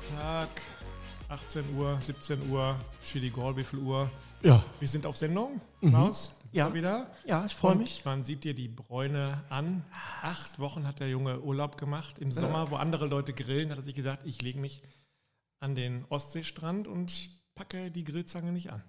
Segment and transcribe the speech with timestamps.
[0.00, 0.48] Freitag,
[1.28, 4.10] 18 Uhr, 17 Uhr, Chili Gall, wie viel Uhr?
[4.42, 4.62] Ja.
[4.78, 5.90] Wir sind auf Sendung, Mhm.
[5.92, 6.34] Maus.
[6.52, 6.74] Ja.
[6.74, 7.08] Wieder.
[7.26, 8.04] Ja, ich freue mich.
[8.04, 9.84] Man sieht dir die Bräune an.
[10.22, 12.18] Acht Wochen hat der Junge Urlaub gemacht.
[12.18, 14.82] Im Sommer, wo andere Leute grillen, hat er sich gesagt, ich lege mich
[15.60, 18.82] an den Ostseestrand und packe die Grillzange nicht an.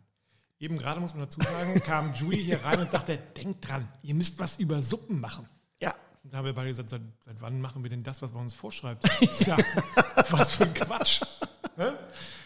[0.59, 4.15] Eben gerade, muss man dazu sagen, kam Julie hier rein und sagte, denkt dran, ihr
[4.15, 5.47] müsst was über Suppen machen.
[6.23, 8.43] Und da haben wir beide gesagt, seit, seit wann machen wir denn das, was man
[8.43, 9.03] uns vorschreibt?
[9.37, 9.57] Tja,
[10.29, 11.21] was für ein Quatsch.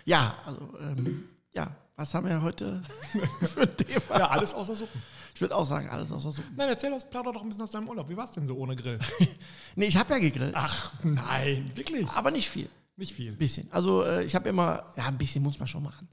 [0.06, 2.84] Ja, also, ähm, ja, was haben wir heute
[3.42, 4.20] für ein Thema?
[4.20, 5.02] Ja, alles außer Suppen.
[5.34, 6.54] Ich würde auch sagen, alles außer Suppen.
[6.56, 8.10] Nein, erzähl uns, plauder doch ein bisschen aus deinem Urlaub.
[8.10, 9.00] Wie war es denn so ohne Grill?
[9.76, 12.08] Nee, ich habe ja gegrillt, Ach, nein, wirklich?
[12.08, 12.70] aber nicht viel.
[12.96, 13.34] Nicht viel.
[13.34, 13.68] Ein bisschen.
[13.72, 16.08] Also, äh, ich habe immer, ja, ein bisschen muss man schon machen.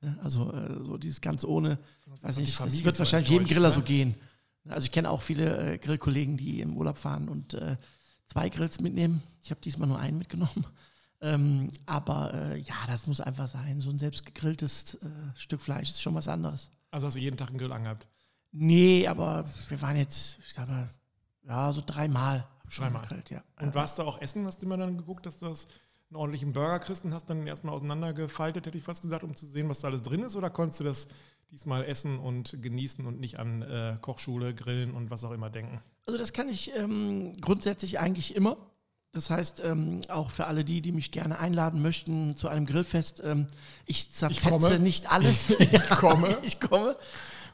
[0.00, 0.18] Ne?
[0.22, 1.78] Also, äh, so dieses ganz ohne,
[2.22, 3.74] weiß nicht, das wird wahrscheinlich jedem Griller ne?
[3.74, 4.14] so gehen.
[4.68, 7.76] Also, ich kenne auch viele äh, Grillkollegen, die im Urlaub fahren und äh,
[8.28, 9.22] zwei Grills mitnehmen.
[9.42, 10.66] Ich habe diesmal nur einen mitgenommen.
[11.24, 13.80] Ähm, aber äh, ja, das muss einfach sein.
[13.80, 16.68] So ein selbst gegrilltes äh, Stück Fleisch ist schon was anderes.
[16.90, 18.08] Also hast du jeden Tag einen Grill angehabt?
[18.50, 20.88] Nee, aber wir waren jetzt, ich sag mal,
[21.44, 22.46] ja, so dreimal.
[22.74, 23.02] Dreimal.
[23.02, 23.42] gegrillt, ja.
[23.60, 24.44] Und warst du auch essen?
[24.46, 25.68] Hast du immer dann geguckt, dass du das
[26.12, 29.46] einen ordentlichen Burger kriegst und hast dann erstmal auseinandergefaltet, hätte ich fast gesagt, um zu
[29.46, 30.36] sehen, was da alles drin ist?
[30.36, 31.08] Oder konntest du das
[31.50, 35.80] diesmal essen und genießen und nicht an äh, Kochschule, Grillen und was auch immer denken?
[36.06, 38.56] Also das kann ich ähm, grundsätzlich eigentlich immer.
[39.12, 43.22] Das heißt, ähm, auch für alle die, die mich gerne einladen möchten zu einem Grillfest,
[43.24, 43.46] ähm,
[43.86, 44.78] ich zerfetze komme.
[44.78, 45.50] nicht alles.
[45.58, 46.38] Ich komme.
[46.42, 46.96] ich komme.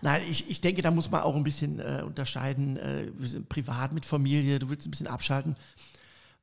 [0.00, 2.76] Nein, ich, ich denke, da muss man auch ein bisschen äh, unterscheiden.
[2.76, 5.56] Äh, wir sind privat mit Familie, du willst ein bisschen abschalten.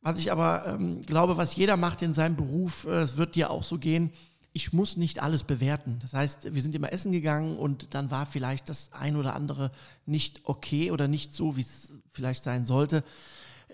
[0.06, 3.50] Was ich aber ähm, glaube, was jeder macht in seinem Beruf, äh, es wird dir
[3.50, 4.12] auch so gehen,
[4.54, 5.98] ich muss nicht alles bewerten.
[6.00, 9.72] Das heißt, wir sind immer essen gegangen und dann war vielleicht das ein oder andere
[10.06, 13.04] nicht okay oder nicht so, wie es vielleicht sein sollte.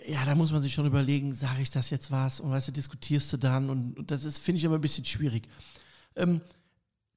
[0.07, 2.71] Ja, da muss man sich schon überlegen, sage ich das jetzt was und weißt du,
[2.71, 5.49] diskutierst du dann und, und das ist, finde ich, immer ein bisschen schwierig.
[6.15, 6.39] Ähm,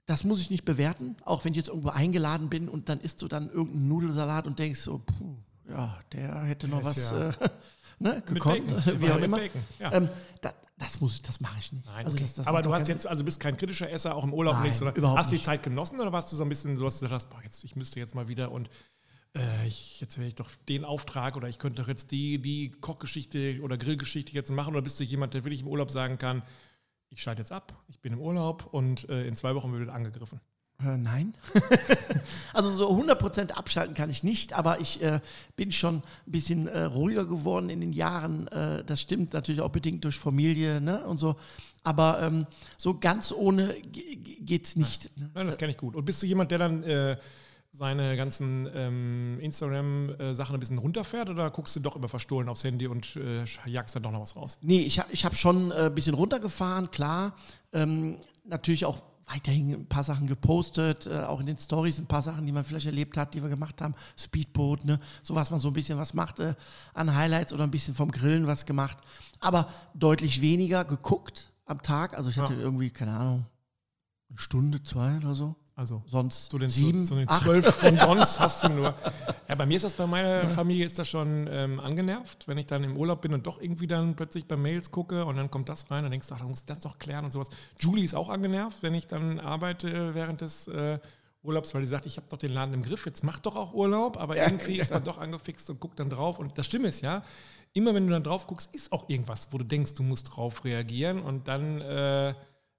[0.07, 3.23] das muss ich nicht bewerten, auch wenn ich jetzt irgendwo eingeladen bin und dann isst
[3.23, 5.37] du dann irgendeinen Nudelsalat und denkst so, puh,
[5.71, 7.33] ja, der hätte noch ist was ja- äh,
[8.05, 9.01] ne, gekonnt, Bacon.
[9.03, 9.39] wie auch mit immer.
[9.39, 9.93] Bacon, ja.
[9.93, 10.09] Ähm,
[10.41, 11.87] da, das muss das mache ich nicht.
[11.87, 14.33] Nein, Also das, das aber du hast jetzt, also bist kein kritischer Esser, auch im
[14.33, 15.43] Urlaub Nein, nicht, sondern überhaupt hast du die.
[15.43, 17.75] Zeit genossen oder warst du so ein bisschen so, dass du dachtest, boah, jetzt, ich
[17.77, 18.71] müsste jetzt mal wieder und
[19.37, 22.71] äh, ich, jetzt wäre ich doch den Auftrag oder ich könnte doch jetzt die, die
[22.71, 26.43] Kochgeschichte oder Grillgeschichte jetzt machen oder bist du jemand, der wirklich im Urlaub sagen kann,
[27.11, 30.41] ich schalte jetzt ab, ich bin im Urlaub und äh, in zwei Wochen wird angegriffen.
[30.83, 31.35] Äh, nein.
[32.53, 35.21] also so 100% abschalten kann ich nicht, aber ich äh,
[35.57, 38.49] bin schon ein bisschen äh, ruhiger geworden in den Jahren.
[38.49, 41.37] Äh, das stimmt natürlich auch bedingt durch Familie ne, und so.
[41.85, 42.47] Aber ähm,
[42.77, 45.17] so ganz ohne ge- ge- geht's nicht.
[45.17, 45.31] Ne?
[45.35, 45.95] Nein, das kenne ich gut.
[45.95, 47.17] Und bist du jemand, der dann äh,
[47.71, 52.87] seine ganzen ähm, Instagram-Sachen ein bisschen runterfährt oder guckst du doch immer verstohlen aufs Handy
[52.87, 53.19] und
[53.67, 54.59] jagst dann doch noch was raus?
[54.63, 57.35] Nee, ich habe ich hab schon ein bisschen runtergefahren, klar.
[57.73, 62.23] Ähm, natürlich auch weiterhin ein paar Sachen gepostet, äh, auch in den Stories ein paar
[62.23, 63.95] Sachen, die man vielleicht erlebt hat, die wir gemacht haben.
[64.19, 65.01] Speedboat, ne?
[65.23, 66.55] so was man so ein bisschen was macht äh,
[66.93, 68.99] an Highlights oder ein bisschen vom Grillen was gemacht.
[69.41, 72.17] Aber deutlich weniger geguckt am Tag.
[72.17, 72.61] Also ich hatte Ja.
[72.61, 73.47] irgendwie, keine Ahnung,
[74.29, 75.57] eine Stunde, zwei oder so.
[75.77, 77.43] Also Sonst zu den, sieben, zu den acht.
[77.43, 78.95] zwölf von sonst hast du nur.
[79.49, 82.67] Ja, bei mir ist das, bei meiner Familie ist das schon ähm, angenervt, wenn ich
[82.67, 85.69] dann im Urlaub bin und doch irgendwie dann plötzlich bei Mails gucke und dann kommt
[85.69, 87.51] das rein, dann denkst ach, dann muss das noch klären und sowas.
[87.81, 91.01] Julie ist auch angenervt, wenn ich dann arbeite während des äh,
[91.43, 93.75] Urlaubs, weil die sagt, ich habe doch den Laden im Griff, jetzt mach doch auch
[93.75, 96.39] Urlaub, aber irgendwie ist man doch angefixt und guckt dann drauf.
[96.39, 97.23] Und das Stimme ist ja,
[97.73, 100.65] immer wenn du dann drauf guckst, ist auch irgendwas, wo du denkst, du musst drauf
[100.65, 102.35] reagieren und dann, äh,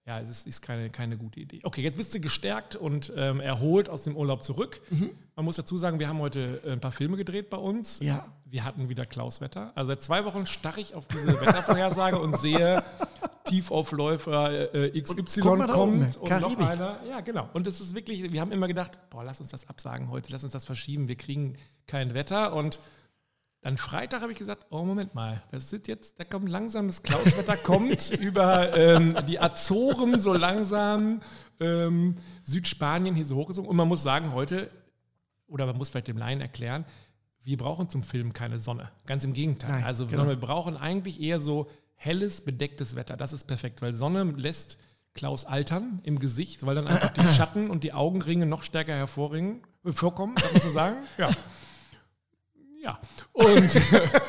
[0.07, 1.61] ja, es ist, ist keine, keine gute Idee.
[1.63, 4.81] Okay, jetzt bist du gestärkt und ähm, erholt aus dem Urlaub zurück.
[5.35, 7.99] Man muss dazu sagen, wir haben heute äh, ein paar Filme gedreht bei uns.
[8.01, 8.25] Ja.
[8.45, 9.71] Wir hatten wieder Klauswetter.
[9.73, 12.83] Also seit zwei Wochen starre ich auf diese Wettervorhersage und sehe
[13.45, 16.67] Tiefaufläufer äh, XY mal da oben, kommt und noch Karibik.
[16.67, 16.99] einer.
[17.09, 17.49] Ja, genau.
[17.53, 20.43] Und es ist wirklich, wir haben immer gedacht, boah, lass uns das absagen heute, lass
[20.43, 21.55] uns das verschieben, wir kriegen
[21.87, 22.53] kein Wetter.
[22.53, 22.79] Und
[23.65, 27.01] dann Freitag habe ich gesagt, oh Moment mal, das ist jetzt, da kommt langsam das
[27.01, 31.19] Klauswetter, kommt über ähm, die Azoren so langsam,
[31.59, 33.67] ähm, Südspanien hier so hochgesungen.
[33.67, 34.69] Und man muss sagen, heute,
[35.47, 36.85] oder man muss vielleicht dem Laien erklären,
[37.41, 38.91] wir brauchen zum Film keine Sonne.
[39.07, 39.71] Ganz im Gegenteil.
[39.71, 40.17] Nein, also genau.
[40.19, 43.17] sondern wir brauchen eigentlich eher so helles, bedecktes Wetter.
[43.17, 44.77] Das ist perfekt, weil Sonne lässt
[45.15, 49.63] Klaus altern im Gesicht, weil dann einfach die Schatten und die Augenringe noch stärker hervorringen,
[49.83, 50.97] äh, vorkommen, kann man so sagen.
[51.17, 51.31] Ja.
[52.85, 52.99] Ja.
[53.33, 53.81] Und,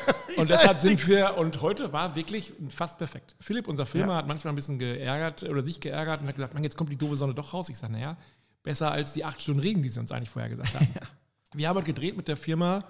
[0.37, 3.35] und deshalb sind wir, und heute war wirklich fast perfekt.
[3.39, 4.17] Philipp, unser Filmer, Ja.
[4.17, 6.97] hat manchmal ein bisschen geärgert oder sich geärgert und hat gesagt, Mann, jetzt kommt die
[6.97, 7.69] doofe Sonne doch raus.
[7.69, 8.17] Ich sage, naja,
[8.63, 10.87] besser als die acht Stunden Regen, die sie uns eigentlich vorher gesagt haben.
[11.53, 12.83] Wir haben halt gedreht mit der Firma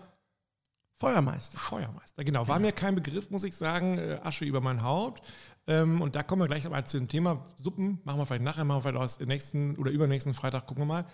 [0.99, 1.59] Feuermeister.
[1.59, 2.47] Feuermeister, genau.
[2.47, 3.99] War mir kein Begriff, muss ich sagen.
[3.99, 5.21] Äh, Asche über mein Haupt.
[5.67, 7.99] Ähm, und da kommen wir gleich mal zu dem Thema Suppen.
[8.03, 11.05] Machen wir vielleicht nachher, machen wir vielleicht aus nächsten oder übernächsten Freitag, gucken wir mal.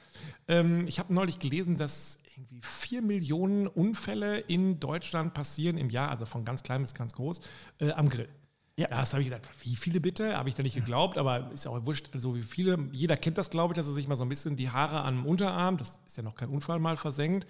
[0.47, 6.09] Ähm, ich habe neulich gelesen, dass irgendwie vier Millionen Unfälle in Deutschland passieren im Jahr,
[6.09, 7.41] also von ganz klein bis ganz groß,
[7.79, 8.29] äh, am Grill.
[8.75, 8.87] Ja.
[8.87, 10.35] Das habe ich gesagt, wie viele bitte?
[10.35, 12.89] Habe ich da nicht geglaubt, aber ist auch wurscht, also wie viele.
[12.91, 15.25] Jeder kennt das, glaube ich, dass er sich mal so ein bisschen die Haare am
[15.27, 17.47] Unterarm, das ist ja noch kein Unfall, mal versenkt.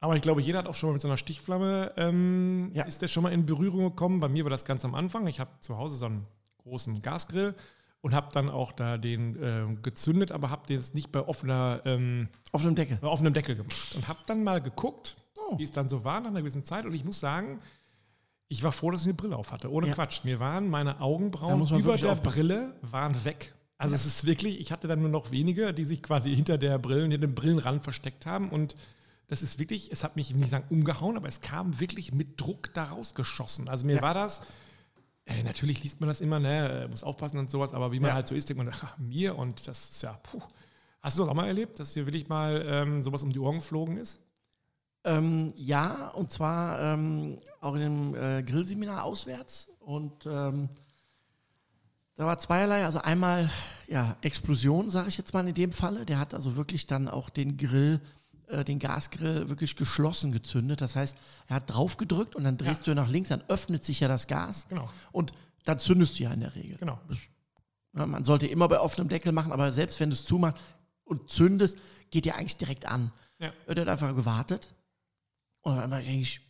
[0.00, 2.84] Aber ich glaube, jeder hat auch schon mal mit so einer Stichflamme, ähm, ja.
[2.84, 4.20] ist der schon mal in Berührung gekommen.
[4.20, 5.26] Bei mir war das ganz am Anfang.
[5.26, 6.26] Ich habe zu Hause so einen
[6.58, 7.54] großen Gasgrill
[8.02, 11.82] und habe dann auch da den äh, gezündet, aber habe den jetzt nicht bei offener,
[11.84, 13.94] ähm, offenem Deckel, bei offenem Deckel gemacht.
[13.94, 15.58] Und habe dann mal geguckt, oh.
[15.58, 16.86] wie es dann so war nach einer gewissen Zeit.
[16.86, 17.60] Und ich muss sagen,
[18.48, 19.70] ich war froh, dass ich eine Brille auf hatte.
[19.70, 19.94] Ohne ja.
[19.94, 20.24] Quatsch.
[20.24, 22.22] Mir waren meine Augenbrauen über der aufpassen.
[22.22, 23.54] Brille waren weg.
[23.76, 23.96] Also ja.
[23.96, 27.10] es ist wirklich, ich hatte dann nur noch wenige, die sich quasi hinter der Brillen,
[27.10, 28.50] hinter dem Brillenrand versteckt haben.
[28.50, 28.76] Und
[29.28, 32.74] das ist wirklich, es hat mich nicht sagen umgehauen, aber es kam wirklich mit Druck
[32.74, 33.68] da rausgeschossen.
[33.68, 34.02] Also mir ja.
[34.02, 34.42] war das,
[35.30, 38.26] äh, natürlich liest man das immer, ne, muss aufpassen und sowas, aber wie man halt
[38.26, 40.42] so ist, denkt man, ach, mir und das ist ja, puh.
[41.00, 43.56] Hast du das auch mal erlebt, dass dir wirklich mal ähm, sowas um die Ohren
[43.56, 44.20] geflogen ist?
[45.02, 49.72] Ähm, ja, und zwar ähm, auch in einem äh, Grillseminar auswärts.
[49.80, 50.68] Und ähm,
[52.16, 52.84] da war zweierlei.
[52.84, 53.50] Also einmal
[53.88, 56.04] ja, Explosion, sage ich jetzt mal in dem Falle.
[56.04, 58.02] Der hat also wirklich dann auch den Grill,
[58.50, 60.80] äh, den Gasgrill wirklich geschlossen gezündet.
[60.80, 61.16] Das heißt,
[61.48, 62.94] er hat drauf gedrückt und dann drehst ja.
[62.94, 64.66] du nach links, dann öffnet sich ja das Gas.
[64.68, 64.90] Genau.
[65.12, 65.32] Und
[65.64, 66.76] dann zündest du ja in der Regel.
[66.76, 66.98] Genau.
[67.08, 67.18] Das,
[67.96, 70.60] ja, man sollte immer bei offenem Deckel machen, aber selbst wenn du es zumachst
[71.04, 71.78] und zündest,
[72.10, 73.12] geht ja eigentlich direkt an.
[73.38, 73.52] Ja.
[73.66, 74.74] Er hat einfach gewartet
[75.62, 76.40] und auf einmal denke ich,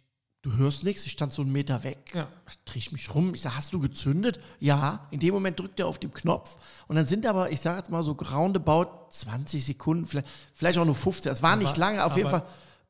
[0.43, 1.05] du hörst nichts.
[1.07, 2.13] Ich stand so einen Meter weg.
[2.15, 2.29] Ja.
[2.65, 3.35] Drehe ich mich rum.
[3.35, 4.41] Ich sage, hast du gezündet?
[4.59, 5.07] Ja.
[5.11, 6.57] In dem Moment drückt er auf den Knopf.
[6.87, 10.85] Und dann sind aber, ich sage jetzt mal so roundabout 20 Sekunden, vielleicht, vielleicht auch
[10.85, 11.33] nur 15.
[11.33, 12.45] Es war aber, nicht lange, auf jeden Fall.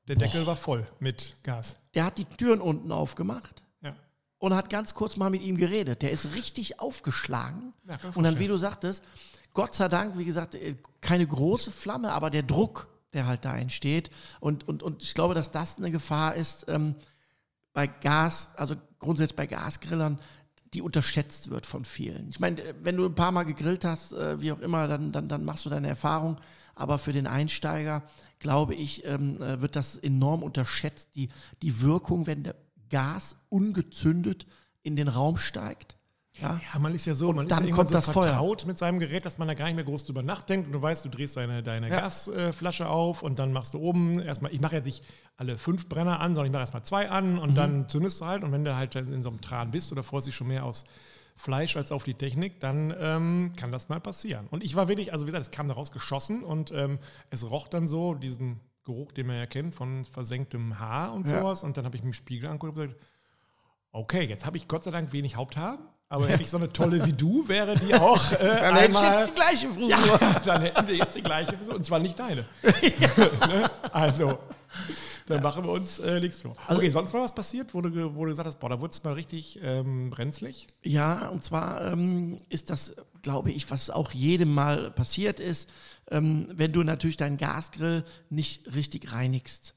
[0.08, 1.76] Der Deckel boah, war voll mit Gas.
[1.94, 3.62] Der hat die Türen unten aufgemacht.
[3.82, 3.94] Ja.
[4.38, 6.03] Und hat ganz kurz mal mit ihm geredet.
[6.03, 7.73] Der ist richtig aufgeschlagen.
[7.87, 9.05] Ja, und dann, wie du sagtest,
[9.53, 13.56] Gott sei Dank, wie gesagt, äh, keine große Flamme, aber der Druck der halt da
[13.56, 14.11] entsteht.
[14.38, 16.94] Und, und, und ich glaube, dass das eine Gefahr ist ähm,
[17.72, 20.19] bei Gas, also grundsätzlich bei Gasgrillern,
[20.75, 22.28] die unterschätzt wird von vielen.
[22.28, 25.28] Ich meine, wenn du ein paar Mal gegrillt hast, äh, wie auch immer, dann, dann,
[25.28, 26.37] dann machst du deine Erfahrung.
[26.75, 28.05] Aber für den Einsteiger,
[28.38, 31.28] glaube ich, ähm, äh, wird das enorm unterschätzt, die,
[31.62, 32.55] die Wirkung, wenn der
[32.88, 34.46] Gas ungezündet
[34.82, 35.96] in den Raum steigt.
[36.41, 38.69] Ja, ja man ist ja so, man dann ist ja kommt so das vertraut Feuer.
[38.69, 41.05] mit seinem Gerät, dass man da gar nicht mehr groß drüber nachdenkt und du weißt,
[41.05, 42.00] du drehst deine, deine ja.
[42.00, 45.05] Gasflasche auf und dann machst du oben erstmal, ich mache ja nicht
[45.37, 47.55] alle fünf Brenner an, sondern ich mache erstmal zwei an und mhm.
[47.56, 50.29] dann zündest du halt und wenn du halt in so einem Tran bist oder freust
[50.29, 50.85] dich schon mehr aufs
[51.37, 54.47] Fleisch als auf die Technik, dann ähm, kann das mal passieren.
[54.50, 56.99] Und ich war wirklich, also wie gesagt, es kam daraus geschossen und ähm,
[57.31, 61.41] es roch dann so, diesen Geruch, den man ja kennt, von versenktem Haar und ja.
[61.41, 61.65] sowas.
[61.65, 63.00] Und dann habe ich mir im Spiegel angeguckt und gesagt,
[63.93, 65.89] okay, jetzt habe ich Gott sei Dank wenig Haupthaar.
[66.12, 68.32] Aber hätte ich so eine tolle wie du, wäre die auch.
[68.32, 69.88] Äh, dann hätte ich jetzt die gleiche Frisur.
[69.88, 71.76] Ja, dann hätten wir jetzt die gleiche Frisur.
[71.76, 72.46] Und zwar nicht deine.
[72.62, 73.70] ne?
[73.92, 74.40] Also,
[75.26, 75.40] dann ja.
[75.40, 76.56] machen wir uns äh, nichts vor.
[76.66, 78.90] Also, okay, sonst mal was passiert, wo du, wo du gesagt hast, boah, da wurde
[78.90, 80.66] es mal richtig ähm, brenzlig?
[80.82, 85.70] Ja, und zwar ähm, ist das, glaube ich, was auch jedem Mal passiert ist,
[86.10, 89.74] ähm, wenn du natürlich deinen Gasgrill nicht richtig reinigst.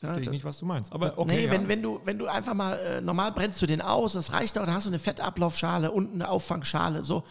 [0.00, 0.92] Verstehe ich nicht, was du meinst.
[0.92, 1.50] Aber okay, nee, ja.
[1.50, 4.58] wenn, wenn, du, wenn du einfach mal, äh, normal brennst du den aus, das reicht
[4.58, 7.22] auch, dann hast du eine Fettablaufschale und eine Auffangschale, so,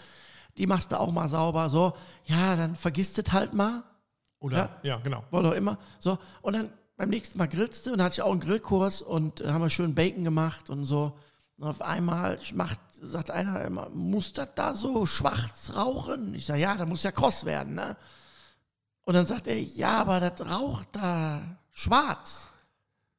[0.58, 1.94] die machst du auch mal sauber, so,
[2.26, 3.84] ja, dann vergisst es halt mal.
[4.40, 5.24] Oder, ja, ja genau.
[5.32, 8.32] Oder immer, so, und dann beim nächsten Mal grillst du und dann hatte ich auch
[8.32, 11.18] einen Grillkurs und äh, haben wir schön Bacon gemacht und so.
[11.58, 16.36] Und auf einmal macht, sagt einer immer, muss das da so schwarz rauchen?
[16.36, 17.98] Ich sage, ja, da muss ja kross werden, ne?
[19.04, 22.49] Und dann sagt er, ja, aber das raucht da schwarz.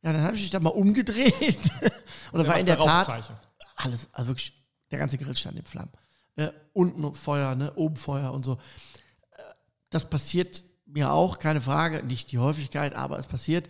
[0.03, 1.35] Ja, dann habe ich mich da mal umgedreht.
[2.33, 3.31] und dann war in der Tat
[3.77, 4.53] alles, also wirklich,
[4.91, 5.93] der ganze Grill stand in Flammen.
[6.37, 8.55] Äh, unten Feuer, ne, oben Feuer und so.
[9.33, 9.43] Äh,
[9.91, 13.69] das passiert mir auch, keine Frage, nicht die Häufigkeit, aber es passiert.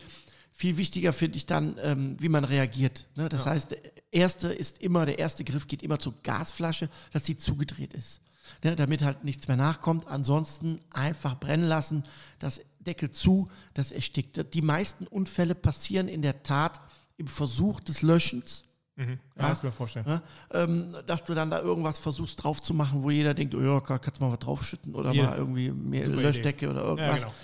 [0.52, 3.06] Viel wichtiger finde ich dann, ähm, wie man reagiert.
[3.16, 3.28] Ne?
[3.28, 3.52] Das ja.
[3.52, 3.78] heißt, der
[4.10, 8.20] erste ist immer, der erste Griff geht immer zur Gasflasche, dass sie zugedreht ist.
[8.62, 8.76] Ne?
[8.76, 10.06] Damit halt nichts mehr nachkommt.
[10.06, 12.04] Ansonsten einfach brennen lassen.
[12.38, 14.54] Das Deckel zu, das erstickt.
[14.54, 16.80] Die meisten Unfälle passieren in der Tat
[17.16, 18.64] im Versuch des Löschens.
[18.96, 19.18] Mhm.
[19.36, 20.06] Ja, ja, das mir vorstellen.
[20.06, 20.22] Ja,
[20.52, 23.80] ähm, dass du dann da irgendwas versuchst drauf zu machen, wo jeder denkt, oh ja,
[23.80, 25.30] kannst du mal was draufschütten oder yeah.
[25.30, 26.74] mal irgendwie mehr Super Löschdecke Idee.
[26.74, 27.22] oder irgendwas.
[27.22, 27.38] Ja, genau.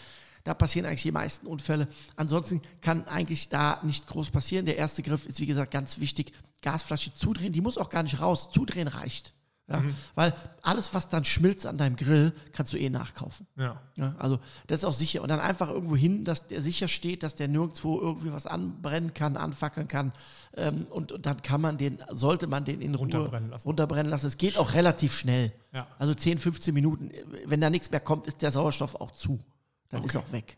[0.44, 1.88] Da passieren eigentlich die meisten Unfälle.
[2.14, 4.64] Ansonsten kann eigentlich da nicht groß passieren.
[4.64, 6.32] Der erste Griff ist, wie gesagt, ganz wichtig.
[6.62, 8.50] Gasflasche zudrehen, die muss auch gar nicht raus.
[8.52, 9.34] Zudrehen reicht.
[9.68, 9.82] Ja?
[10.14, 10.32] Weil
[10.62, 13.46] alles, was dann schmilzt an deinem Grill, kannst du eh nachkaufen.
[13.56, 13.80] Ja.
[13.96, 15.22] Ja, also das ist auch sicher.
[15.22, 19.12] Und dann einfach irgendwo hin, dass der sicher steht, dass der nirgendwo irgendwie was anbrennen
[19.12, 20.12] kann, anfackeln kann.
[20.54, 23.66] Ähm, und, und dann kann man den, sollte man den in Ruhe Runterbrennen lassen.
[23.66, 24.26] runterbrennen lassen.
[24.26, 25.52] Es geht auch relativ schnell.
[25.72, 25.88] Ja.
[25.98, 27.10] Also 10, 15 Minuten.
[27.44, 29.40] Wenn da nichts mehr kommt, ist der Sauerstoff auch zu.
[29.88, 30.56] Dann ist auch weg.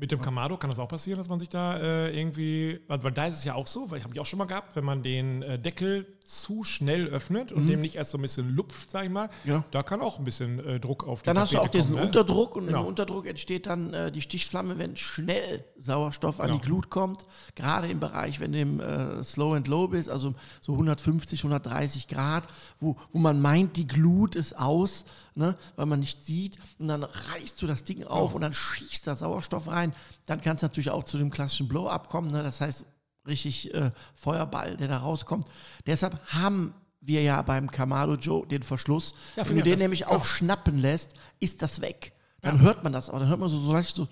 [0.00, 3.12] Mit dem Kamado kann das auch passieren, dass man sich da äh, irgendwie, weil, weil
[3.12, 4.84] da ist es ja auch so, weil ich habe ich auch schon mal gehabt, wenn
[4.84, 8.90] man den äh, Deckel zu schnell öffnet und dem nicht erst so ein bisschen lupft,
[8.90, 9.50] sag ich mal, Mhm.
[9.50, 9.64] Ja.
[9.72, 11.96] da kann auch ein bisschen äh, Druck auf die Dann hast du auch Tapete diesen
[11.96, 12.02] ne?
[12.02, 12.82] Unterdruck und Genau.
[12.82, 16.58] im Unterdruck entsteht dann äh, die Stichflamme, wenn schnell Sauerstoff an Genau.
[16.60, 17.26] die Glut kommt.
[17.54, 22.06] Gerade im Bereich, wenn du im äh, Slow and Low bist, also so 150, 130
[22.08, 22.46] Grad,
[22.78, 26.58] wo, wo man meint, die Glut ist aus, ne, weil man nicht sieht.
[26.78, 29.92] Und dann reißt du das Ding auf und dann schießt da Sauerstoff rein.
[30.26, 32.30] Dann kann es natürlich auch zu dem klassischen Blow-up kommen.
[32.30, 32.42] Ne?
[32.42, 32.84] Das heißt,
[33.26, 35.46] richtig äh, Feuerball, der da rauskommt.
[35.86, 39.14] Deshalb haben wir ja beim Kamado Joe den Verschluss.
[39.36, 40.08] Ja, Wenn du den nämlich ja.
[40.08, 42.12] aufschnappen lässt, ist das weg.
[42.42, 43.18] Dann hört man das auch.
[43.18, 44.06] Dann hört man so, so leicht so.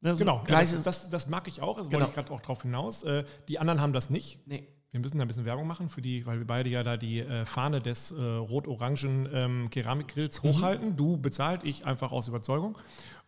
[0.00, 2.00] Ne, so Genau, ja, gleich das, das, das mag ich auch, das Genau.
[2.00, 3.02] wollte ich gerade auch drauf hinaus.
[3.02, 4.46] Äh, die anderen haben das nicht.
[4.46, 4.66] nee.
[4.90, 7.18] Wir müssen da ein bisschen Werbung machen für die, weil wir beide ja da die
[7.20, 10.48] äh, Fahne des äh, rot-orangen ähm, Keramikgrills Mhm.
[10.48, 10.96] hochhalten.
[10.96, 12.74] Du bezahlt, ich einfach aus Überzeugung.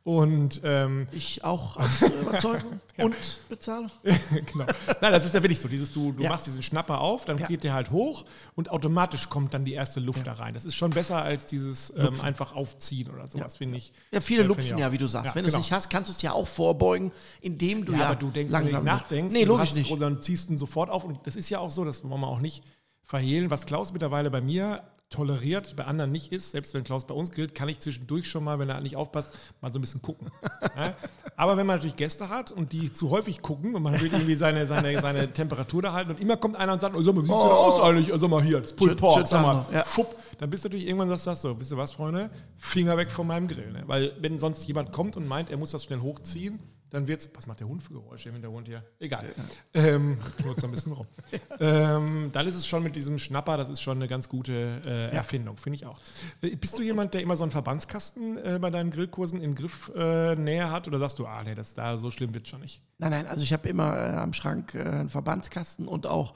[0.02, 3.14] Und ähm, Ich auch aus Überzeugung und
[3.50, 3.90] Bezahlung.
[4.02, 4.64] genau.
[5.00, 5.68] Nein, das ist ja wirklich so.
[5.68, 6.30] Dieses, du, du Ja.
[6.30, 7.46] machst diesen Schnapper auf, dann Ja.
[7.46, 8.24] geht der halt hoch
[8.56, 10.54] und automatisch kommt dann die erste Luft da rein.
[10.54, 13.92] Das ist schon besser als dieses ähm, einfach aufziehen oder sowas, finde ich.
[14.10, 15.26] Ja, viele Äh, lupfen ja, wie du sagst.
[15.32, 15.60] Ja, Wenn du es genau.
[15.62, 18.52] nicht hast, kannst du es ja auch vorbeugen, indem du ja, Ja, aber du denkst,
[18.54, 19.90] wenn du langsam nachdenkst, Nee, logisch hast, nicht.
[19.90, 21.04] Oder dann ziehst du ihn sofort auf.
[21.04, 22.64] Und das ist ja auch so, das wollen wir auch nicht
[23.04, 23.50] verhehlen.
[23.50, 27.32] Was Klaus mittlerweile bei mir toleriert, bei anderen nicht ist, selbst wenn Klaus bei uns
[27.32, 30.28] gilt, kann ich zwischendurch schon mal, wenn er nicht aufpasst, mal so ein bisschen gucken.
[30.76, 30.94] ja?
[31.36, 34.36] Aber wenn man natürlich Gäste hat und die zu häufig gucken und man will irgendwie
[34.36, 37.22] seine, seine, seine Temperatur da halten und immer kommt einer und sagt, oh, sag mal,
[37.24, 38.12] wie sieht denn aus eigentlich?
[38.12, 39.84] Oh, sag mal hier, das Pulled Pork, sag mal, ja.
[39.84, 42.30] Fupp, dann bist du natürlich irgendwann sagst du so, wisst ihr was, Freunde?
[42.56, 43.72] Finger weg von meinem Grill.
[43.72, 43.82] Ne?
[43.86, 47.46] Weil wenn sonst jemand kommt und meint, er muss das schnell hochziehen, dann wird's, was
[47.46, 48.84] macht der Hund für Geräusche im Hintergrund hier?
[48.98, 49.26] Egal.
[49.74, 51.06] Ähm, knurrt so ein bisschen rum.
[51.60, 55.14] ähm, dann ist es schon mit diesem Schnapper, das ist schon eine ganz gute äh,
[55.14, 55.98] Erfindung, finde ich auch.
[56.42, 59.90] Äh, Bist du jemand, der immer so einen Verbandskasten äh, bei deinen Grillkursen im Griff
[59.94, 62.82] äh, näher hat oder sagst du, ah nee, das da so schlimm wird schon nicht?
[62.98, 66.34] Nein, nein, also ich habe immer äh, am Schrank äh, einen Verbandskasten und auch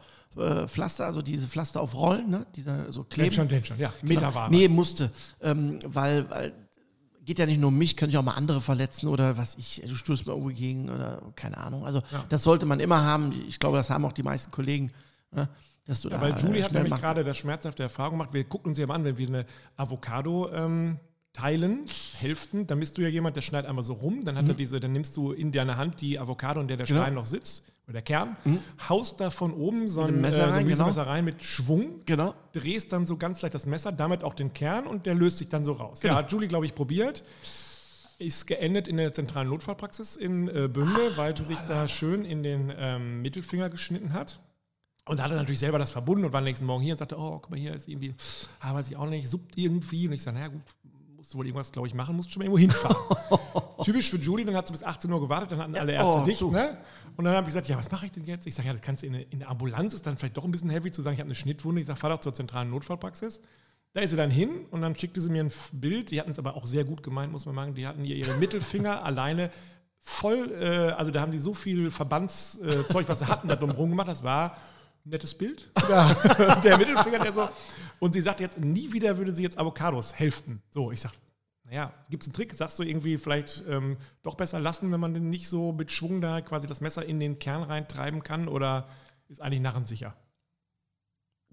[0.67, 2.45] Pflaster, also diese Pflaster auf Rollen, ne?
[2.57, 3.31] diese so kleben.
[3.31, 3.93] Den schon, den schon, ja.
[4.01, 4.15] Genau.
[4.15, 4.51] Meterware.
[4.51, 5.13] Nee, musste.
[5.41, 6.53] Ähm, weil, weil
[7.25, 9.83] geht ja nicht nur um mich, könnte ich auch mal andere verletzen oder was ich,
[9.87, 11.85] du stößt mal irgendwo gegen oder keine Ahnung.
[11.85, 12.25] Also Ja.
[12.29, 13.33] das sollte man immer haben.
[13.49, 14.93] Ich glaube, das haben auch die meisten Kollegen.
[15.33, 15.49] Ne?
[15.87, 18.33] Dass du Ja, da, weil Julie hat nämlich gerade das schmerzhafte Erfahrung gemacht.
[18.33, 20.99] Wir gucken uns ja mal an, wenn wir eine Avocado ähm,
[21.33, 21.81] teilen,
[22.21, 24.51] Hälften, dann bist du ja jemand, der schneidet einmal so rum, dann hat Mhm.
[24.51, 27.01] er diese, dann nimmst du in deiner Hand die Avocado, in der der Genau.
[27.01, 28.37] Stein noch sitzt, oder der Kern,
[28.89, 32.35] haust da von oben so ein Messer äh, rein, Gemüsemesser rein mit Schwung, Genau.
[32.53, 35.49] drehst dann so ganz leicht das Messer, damit auch den Kern und der löst sich
[35.51, 36.01] dann so raus.
[36.01, 36.15] Genau.
[36.15, 37.23] Ja, hat Julie, glaube ich, probiert.
[38.19, 42.43] Ist geendet in der zentralen Notfallpraxis in äh, Bünde, weil sie sich da schön in
[42.43, 44.39] den ähm, Mittelfinger geschnitten hat.
[45.07, 46.99] Und da hat er natürlich selber das verbunden und war am nächsten Morgen hier und
[46.99, 48.15] sagte, oh, guck mal, hier ist irgendwie,
[48.61, 50.07] ah, weiß ich auch nicht, suppt irgendwie.
[50.07, 50.63] Und ich sage, naja gut,
[51.25, 52.97] musst du wohl irgendwas, glaube ich, machen, musst schon mal irgendwo hinfahren.
[53.85, 56.25] Typisch für Julie, dann hat sie bis 18 Uhr gewartet, dann hatten alle Ärzte oh,
[56.25, 56.39] dicht.
[56.39, 56.51] so.
[56.51, 56.77] Ne?
[57.17, 58.47] Und dann habe ich gesagt, ja, was mache ich denn jetzt?
[58.47, 60.51] Ich sage, ja, das kannst du in, in der Ambulanz, ist dann vielleicht doch ein
[60.51, 61.81] bisschen heavy zu sagen, ich habe eine Schnittwunde.
[61.81, 63.41] Ich sage, fahr doch zur zentralen Notfallpraxis.
[63.95, 66.11] Da ist sie dann hin und dann schickte sie mir ein Bild.
[66.11, 67.75] Die hatten es aber auch sehr gut gemeint, muss man sagen.
[67.75, 69.51] Die hatten ihr ihre Mittelfinger alleine
[70.01, 73.71] voll, äh, also da haben die so viel Verbandszeug, äh, was sie hatten, da drum
[73.71, 74.09] rum gemacht.
[74.09, 74.59] Das war
[75.05, 75.71] nettes Bild.
[76.65, 77.49] Der Mittelfinger, der so.
[77.99, 80.63] Und sie sagt jetzt, nie wieder würde sie jetzt Avocados helfen.
[80.71, 81.15] So, ich sage,
[81.65, 82.53] naja, gibt es einen Trick?
[82.55, 86.21] Sagst du irgendwie vielleicht ähm, doch besser lassen, wenn man den nicht so mit Schwung
[86.21, 88.49] da quasi das Messer in den Kern reintreiben kann?
[88.49, 88.89] Oder
[89.29, 90.15] ist eigentlich narrensicher?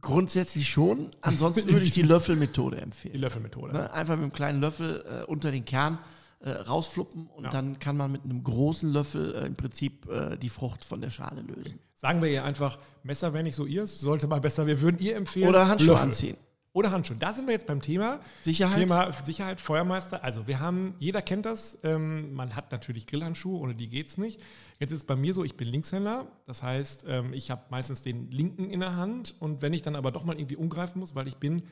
[0.01, 1.11] Grundsätzlich schon.
[1.21, 3.19] Ansonsten würde ich die Löffelmethode Die empfehlen.
[3.19, 3.73] Löffelmethode.
[3.73, 3.93] Ne?
[3.93, 5.99] Einfach mit einem kleinen Löffel äh, unter den Kern
[6.43, 7.49] äh, rausfluppen und Ja.
[7.49, 11.09] dann kann man mit einem großen Löffel äh, im Prinzip äh, die Frucht von der
[11.09, 11.79] Schale lösen.
[11.95, 14.65] Sagen wir ihr einfach, Messer wäre nicht so ihrs, sollte mal besser.
[14.65, 15.49] Wir würden ihr empfehlen.
[15.49, 16.03] Oder Handschuhe Löffel.
[16.07, 16.37] anziehen.
[16.73, 17.17] Oder Handschuhe.
[17.17, 18.21] Da sind wir jetzt beim Thema.
[18.43, 18.79] Sicherheit.
[18.79, 20.23] Thema Sicherheit, Feuermeister.
[20.23, 24.17] Also wir haben, jeder kennt das, ähm, man hat natürlich Grillhandschuhe, ohne die geht es
[24.17, 24.39] nicht.
[24.79, 26.27] Jetzt ist es bei mir so, ich bin Linkshänder.
[26.47, 29.97] Das heißt, ähm, ich habe meistens den linken in der Hand und wenn ich dann
[29.97, 31.63] aber doch mal irgendwie umgreifen muss, weil ich bin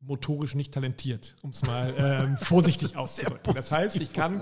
[0.00, 3.54] rechtsmotorisch nicht talentiert, um es mal ähm, vorsichtig auszudrücken.
[3.54, 4.40] Das heißt, ich kann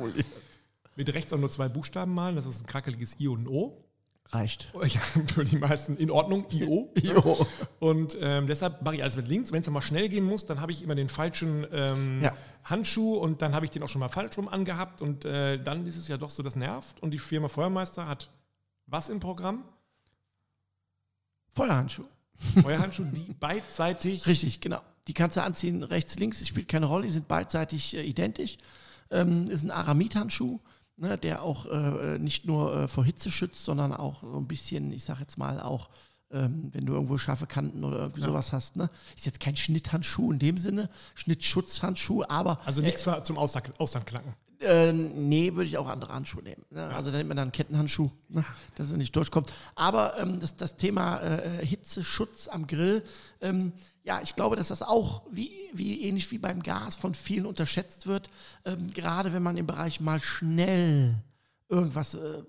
[0.96, 2.37] mit rechts auch nur zwei Buchstaben malen.
[2.37, 3.80] Das ist ein krackeliges I und ein O.
[4.30, 4.73] Reicht.
[4.75, 5.00] Ja,
[5.34, 6.90] für die meisten in Ordnung, IO.
[7.02, 7.46] Jo.
[7.78, 9.52] Und ähm, deshalb mache ich alles mit links.
[9.52, 12.34] Wenn es mal schnell gehen muss, dann habe ich immer den falschen ähm, Ja.
[12.64, 15.87] Handschuh und dann habe ich den auch schon mal falsch rum angehabt und äh, dann
[15.87, 17.02] ist es ja doch so, das nervt.
[17.02, 18.30] Und die Firma Feuermeister hat
[18.87, 19.64] was im Programm?
[21.50, 22.04] Feuerhandschuh.
[22.62, 24.26] Feuerhandschuhe, die beidseitig.
[24.26, 24.80] Richtig, genau.
[25.06, 28.56] Die kannst du anziehen rechts, links, es spielt keine Rolle, die sind beidseitig äh, identisch.
[29.10, 30.60] Ähm, ist ein Aramid-Handschuh,
[30.96, 34.90] ne, der auch äh, nicht nur äh, vor Hitze schützt, sondern auch so ein bisschen,
[34.92, 35.88] ich sag jetzt mal, auch
[36.30, 38.28] ähm, wenn du irgendwo scharfe Kanten oder irgendwie Ja.
[38.28, 38.76] sowas hast.
[38.76, 38.88] Ne?
[39.14, 44.32] Ist jetzt kein Schnitthandschuh in dem Sinne, Schnittschutzhandschuh, aber Also nichts für- zum Ausland, Auslandknacken.
[44.64, 46.64] Äh, nee, würde ich auch andere Handschuhe nehmen.
[46.71, 46.85] Ne?
[46.87, 48.44] Also da nimmt man dann einen Kettenhandschuh, ne?
[48.75, 49.52] dass er nicht durchkommt.
[49.75, 53.02] Aber ähm, das, das Thema äh, Hitzeschutz am Grill,
[53.40, 57.47] ähm, ja, ich glaube, dass das auch wie, wie ähnlich wie beim Gas von vielen
[57.47, 58.28] unterschätzt wird.
[58.64, 61.14] Ähm, gerade wenn man im Bereich mal schnell
[61.68, 62.42] irgendwas äh,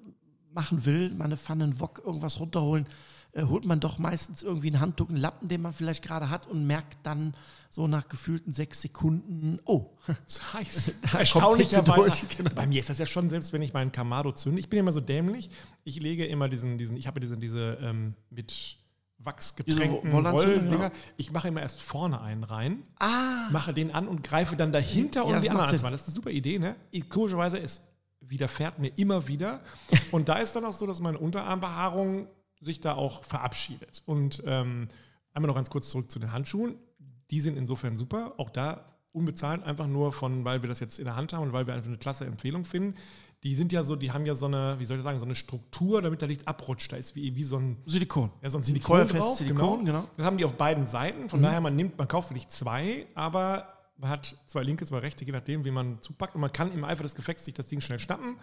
[0.52, 2.88] machen will, mal eine Pfanne, einen Wok, irgendwas runterholen,
[3.36, 6.48] äh, holt man doch meistens irgendwie ein Handtuch, einen Lappen, den man vielleicht gerade hat
[6.48, 7.36] und merkt dann
[7.70, 10.92] so nach gefühlten sechs Sekunden, oh, Das ist heiß.
[11.12, 12.25] Da Erstaunlicherweise.
[12.38, 12.51] genau.
[12.56, 14.94] Bei mir ist das ja schon, selbst wenn ich meinen Kamado zünde, ich bin immer
[14.94, 15.50] so dämlich,
[15.84, 18.77] ich lege immer diesen, diesen ich habe diese, diese ähm, mit
[19.18, 20.84] Wachsgetränkten Diese Wollanzünder, Wolldinger.
[20.84, 20.92] ja.
[21.18, 25.25] Ich mache immer erst vorne einen rein, ah, mache den an und greife dann dahinter,
[25.25, 25.92] Ja, das die anderen anzumachen.
[25.92, 26.75] Das ist eine super Idee, ne?
[27.10, 27.82] Komischerweise, es
[28.22, 29.60] widerfährt mir immer wieder.
[30.12, 32.27] Und da ist dann auch so, dass meine Unterarmbehaarung
[32.66, 34.04] sich da auch verabschiedet.
[34.06, 34.90] Und ähm,
[35.34, 36.76] einmal noch ganz kurz zurück zu den Handschuhen.
[37.32, 38.34] Die sind insofern super.
[38.38, 41.54] Auch da unbezahlt, einfach nur von, weil wir das jetzt in der Hand haben und
[41.54, 42.96] weil wir einfach eine klasse Empfehlung finden.
[43.44, 45.36] Die sind ja so, die haben ja so eine, wie soll ich sagen, so eine
[45.36, 46.92] Struktur, damit da nichts abrutscht.
[46.92, 48.32] Da ist wie, wie so ein Silikon.
[48.42, 49.38] ja, so ein Silikon drauf.
[49.38, 50.06] Silikon, genau.
[50.18, 51.30] Das haben die auf beiden Seiten.
[51.30, 53.68] Von daher, man nimmt, man kauft wirklich zwei, aber
[53.98, 56.36] man hat zwei linke, zwei rechte, je nachdem, wie man zupackt.
[56.36, 58.38] Und man kann im Eifer des Gefechts sich das Ding schnell schnappen,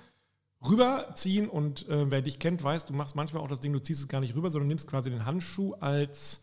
[0.68, 4.00] rüberziehen und äh, wer dich kennt, weiß, du machst manchmal auch das Ding, du ziehst
[4.00, 6.42] es gar nicht rüber, sondern nimmst quasi den Handschuh als,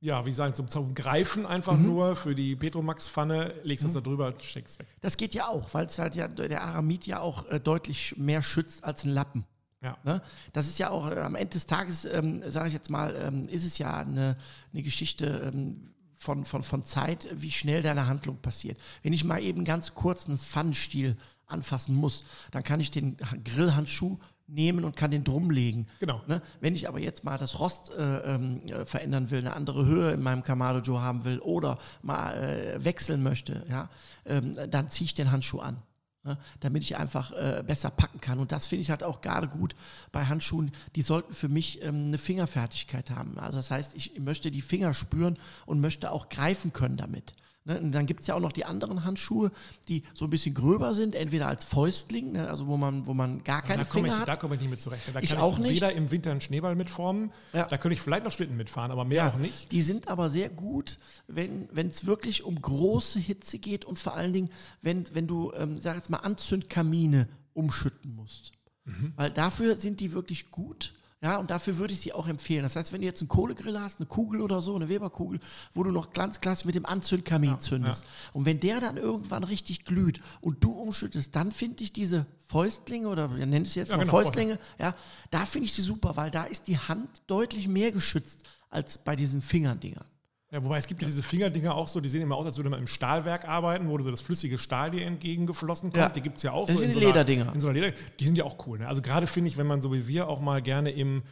[0.00, 4.34] ja, wie sagen, zum, zum Greifen einfach nur für die Petromax-Pfanne, legst das da drüber,
[4.40, 4.88] steckst weg.
[5.00, 8.42] Das geht ja auch, weil es halt ja der Aramid ja auch äh, deutlich mehr
[8.42, 9.44] schützt als ein Lappen.
[9.82, 9.96] Ja.
[10.04, 10.20] Ne?
[10.52, 13.48] Das ist ja auch äh, am Ende des Tages, ähm, sage ich jetzt mal, ähm,
[13.48, 14.36] ist es ja eine,
[14.72, 18.78] eine Geschichte ähm, von, von, von Zeit, wie schnell deine Handlung passiert.
[19.02, 21.16] Wenn ich mal eben ganz kurz einen Pfannenstiel
[21.50, 24.18] anfassen muss, dann kann ich den Grillhandschuh
[24.50, 25.86] nehmen und kann den drum legen.
[26.00, 26.22] Genau.
[26.26, 26.42] Ne?
[26.60, 30.12] Wenn ich aber jetzt mal das Rost äh, ähm, äh, verändern will, eine andere Höhe
[30.12, 33.88] in meinem Kamado Joe haben will oder mal äh, wechseln möchte, ja,
[34.26, 35.76] ähm, dann ziehe ich den Handschuh an.
[36.22, 36.36] Ne?
[36.60, 38.38] Damit ich einfach äh, besser packen kann.
[38.38, 39.74] Und das finde ich halt auch gerade gut
[40.12, 40.72] bei Handschuhen.
[40.94, 43.38] Die sollten für mich ähm, eine Fingerfertigkeit haben.
[43.38, 47.34] Also das heißt, ich möchte die Finger spüren und möchte auch greifen können damit.
[47.64, 47.78] Ne?
[47.78, 49.52] Und dann gibt es ja auch noch die anderen Handschuhe,
[49.88, 52.48] die so ein bisschen gröber sind, entweder als Fäustling, ne?
[52.48, 54.28] also wo man, wo man gar keine Finger ich, hat.
[54.28, 55.02] da komme ich nicht mit zurecht.
[55.12, 55.74] Da Ich kann auch ich nicht.
[55.76, 57.66] weder im Winter einen Schneeball mitformen, Ja.
[57.66, 59.70] da könnte ich vielleicht noch Schlitten mitfahren, aber mehr auch nicht.
[59.72, 64.32] Die sind aber sehr gut, wenn es wirklich um große Hitze geht und vor allen
[64.32, 68.52] Dingen, wenn, wenn du, ähm, sag jetzt mal, Anzündkamine umschütten musst.
[68.84, 69.12] Mhm.
[69.16, 70.94] Weil dafür sind die wirklich gut.
[71.22, 72.62] Ja, und dafür würde ich sie auch empfehlen.
[72.62, 75.38] Das heißt, wenn du jetzt einen Kohlegrill hast, eine Kugel oder so, eine Weberkugel,
[75.74, 78.06] wo du noch ganz klassisch mit dem Anzündkamin zündest.
[78.32, 83.08] Und wenn der dann irgendwann richtig glüht und du umschüttest, dann finde ich diese Fäustlinge
[83.08, 84.94] oder wir nennen es jetzt Ja, mal genau, Fäustlinge, ja,
[85.30, 89.14] da finde ich sie super, weil da ist die Hand deutlich mehr geschützt als bei
[89.14, 90.06] diesen Fingerdingern.
[90.52, 92.70] Ja, wobei es gibt ja diese Fingerdinger auch so, die sehen immer aus, als würde
[92.70, 96.00] man im Stahlwerk arbeiten, wo so das flüssige Stahl dir entgegengeflossen kommt.
[96.02, 96.08] Ja.
[96.08, 97.52] Die gibt es ja auch Das so sind in so einer, Lederdinger.
[97.54, 97.96] In so einer Leder.
[98.18, 98.80] Die sind ja auch cool.
[98.80, 98.88] Ne?
[98.88, 101.22] Also gerade finde ich, wenn man so wie wir auch mal gerne im,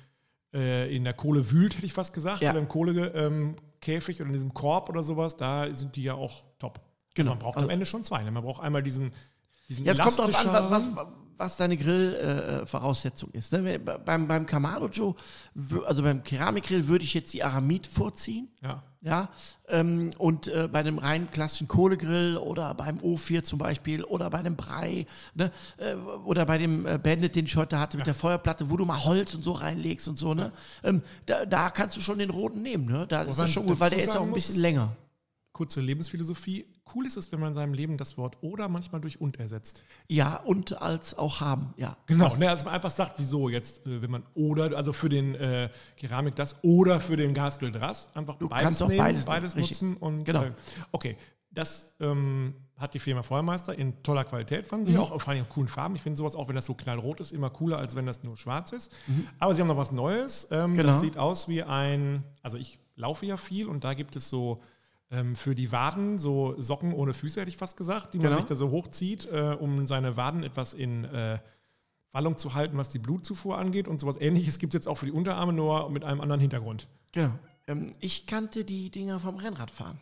[0.54, 2.52] äh, in der Kohle wühlt, hätte ich fast gesagt, Ja.
[2.52, 6.44] oder im Kohlekäfig ähm, oder in diesem Korb oder sowas, da sind die ja auch
[6.60, 6.80] top.
[7.14, 7.30] Genau.
[7.30, 8.22] Also man braucht Also- am Ende schon zwei.
[8.22, 8.30] Ne?
[8.30, 9.10] Man braucht einmal diesen,
[9.68, 11.06] diesen Ja, es kommt darauf an, was, was,
[11.38, 13.52] was deine Grillvoraussetzung ist.
[13.52, 13.78] Ne?
[13.78, 15.14] Beim, beim Kamado Joe,
[15.86, 18.48] also beim Keramikgrill, würde ich jetzt die Aramid vorziehen.
[18.62, 18.82] Ja.
[19.00, 19.28] Ja,
[19.68, 24.42] ähm, und äh, bei einem rein klassischen Kohlegrill oder beim O4 zum Beispiel oder bei
[24.42, 28.14] dem Brei ne, äh, oder bei dem äh, Bandit, den ich heute hatte mit der
[28.14, 30.50] Feuerplatte, wo du mal Holz und so reinlegst und so, ne?
[30.82, 33.06] Ähm, da, da kannst du schon den roten nehmen, ne?
[33.06, 34.96] Da ist das schon gut, weil der ist auch ein bisschen muss- länger.
[35.58, 36.66] Kurze Lebensphilosophie.
[36.94, 39.82] Cool ist es, wenn man in seinem Leben das Wort oder manchmal durch und ersetzt.
[40.06, 41.96] Ja, und als auch haben, ja.
[42.06, 45.34] Genau, ne, also man einfach sagt, wieso jetzt, äh, wenn man oder, also für den
[45.34, 49.24] äh, Keramik das oder für den Gasgrill das, einfach Du beides kannst auch nehmen, beides
[49.26, 50.44] beides, nutzen und Genau.
[50.44, 50.52] äh,
[50.92, 51.16] okay,
[51.50, 54.94] das ähm, hat die Firma Feuermeister in toller Qualität, fanden Mhm.
[54.94, 55.96] wir auch vor allem in coolen Farben.
[55.96, 58.36] Ich finde sowas auch, wenn das so knallrot ist, immer cooler, als wenn das nur
[58.36, 58.94] schwarz ist.
[59.08, 59.26] Mhm.
[59.40, 60.46] Aber sie haben noch was Neues.
[60.52, 60.84] Ähm, Genau.
[60.84, 64.62] Das sieht aus wie ein, also ich laufe ja viel und da gibt es so
[65.10, 68.36] ähm, für die Waden so Socken ohne Füße, hätte ich fast gesagt, die man Genau.
[68.38, 71.38] sich da so hochzieht, äh, um seine Waden etwas in äh,
[72.12, 75.06] Wallung zu halten, was die Blutzufuhr angeht und sowas ähnliches gibt es jetzt auch für
[75.06, 76.88] die Unterarme, nur mit einem anderen Hintergrund.
[77.12, 77.32] Genau.
[77.66, 80.00] Ähm, ich kannte die Dinger vom Rennradfahren.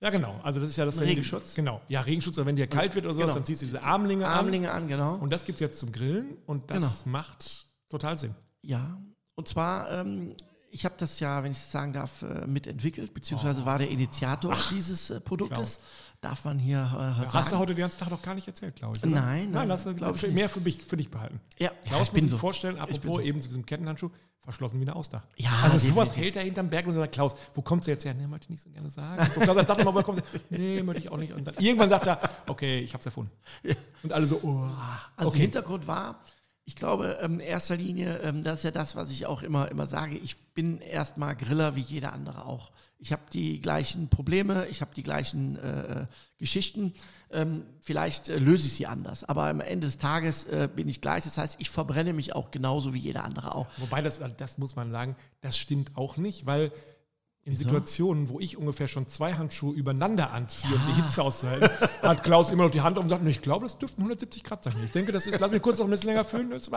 [0.00, 0.38] Ja, genau.
[0.42, 1.54] Also das ist ja das, Regenschutz?
[1.54, 1.80] Die, genau.
[1.88, 3.34] Ja, Regenschutz, oder wenn dir kalt wird oder sowas, Genau.
[3.36, 5.14] dann ziehst du diese Armlinge, Armlinge an, genau.
[5.14, 5.20] an.
[5.20, 7.12] Und das gibt es jetzt zum Grillen und das Genau.
[7.18, 8.34] macht total Sinn.
[8.60, 9.00] Ja,
[9.36, 10.34] und zwar, ähm,
[10.76, 14.54] Ich habe das ja, wenn ich es sagen darf, äh, mitentwickelt, beziehungsweise war der Initiator
[14.70, 15.80] dieses äh, Produktes.
[16.20, 17.32] Darf man hier äh, sagen.
[17.32, 19.02] Hast du heute den ganzen Tag noch gar nicht erzählt, glaube ich.
[19.02, 19.10] Oder?
[19.10, 21.40] Nein, nein, nein, lass das glaub ich mehr für, mich, für dich behalten.
[21.58, 22.36] Ja, Klaus ja, ich muss sich so.
[22.36, 23.20] vorstellen, apropos so.
[23.20, 24.10] eben zu diesem Kettenhandschuh,
[24.40, 25.22] verschlossen wie eine Auster.
[25.36, 26.24] Ja, also sowas definitiv.
[26.24, 28.12] hält er hinterm Berg und sagt, Klaus, wo kommst du jetzt her?
[28.12, 29.22] Nee, möchte ich nicht so gerne sagen.
[29.22, 30.40] Und so, Klaus sagt immer, wo kommst du her?
[30.50, 31.32] Nee, möchte ich auch nicht.
[31.32, 33.30] Und dann, irgendwann sagt er, okay, ich habe es erfunden.
[34.02, 34.68] Und alle so, oh,
[35.16, 35.40] Also okay.
[35.40, 36.20] Hintergrund war,
[36.66, 39.70] ich glaube, ähm, in erster Linie, ähm, das ist ja das, was ich auch immer,
[39.70, 42.72] immer sage, ich bin erstmal Griller wie jeder andere auch.
[42.98, 46.06] Ich habe die gleichen Probleme, ich habe die gleichen äh, äh,
[46.38, 46.92] Geschichten.
[47.30, 51.00] Ähm, vielleicht äh, löse ich sie anders, aber am Ende des Tages äh, bin ich
[51.00, 51.22] gleich.
[51.22, 53.68] Das heißt, ich verbrenne mich auch genauso wie jeder andere auch.
[53.76, 56.72] Wobei, das, das muss man sagen, das stimmt auch nicht, weil
[57.46, 61.70] in Situationen, wo ich ungefähr schon zwei Handschuhe übereinander anziehe, um die Hitze auszuhalten,
[62.02, 64.42] hat Klaus immer noch die Hand auf und sagt, "Nee, ich glaube, das dürften 170
[64.42, 64.74] Grad sein.
[64.84, 66.72] Ich denke, das ist, lass mich kurz noch ein bisschen länger fühlen, das sind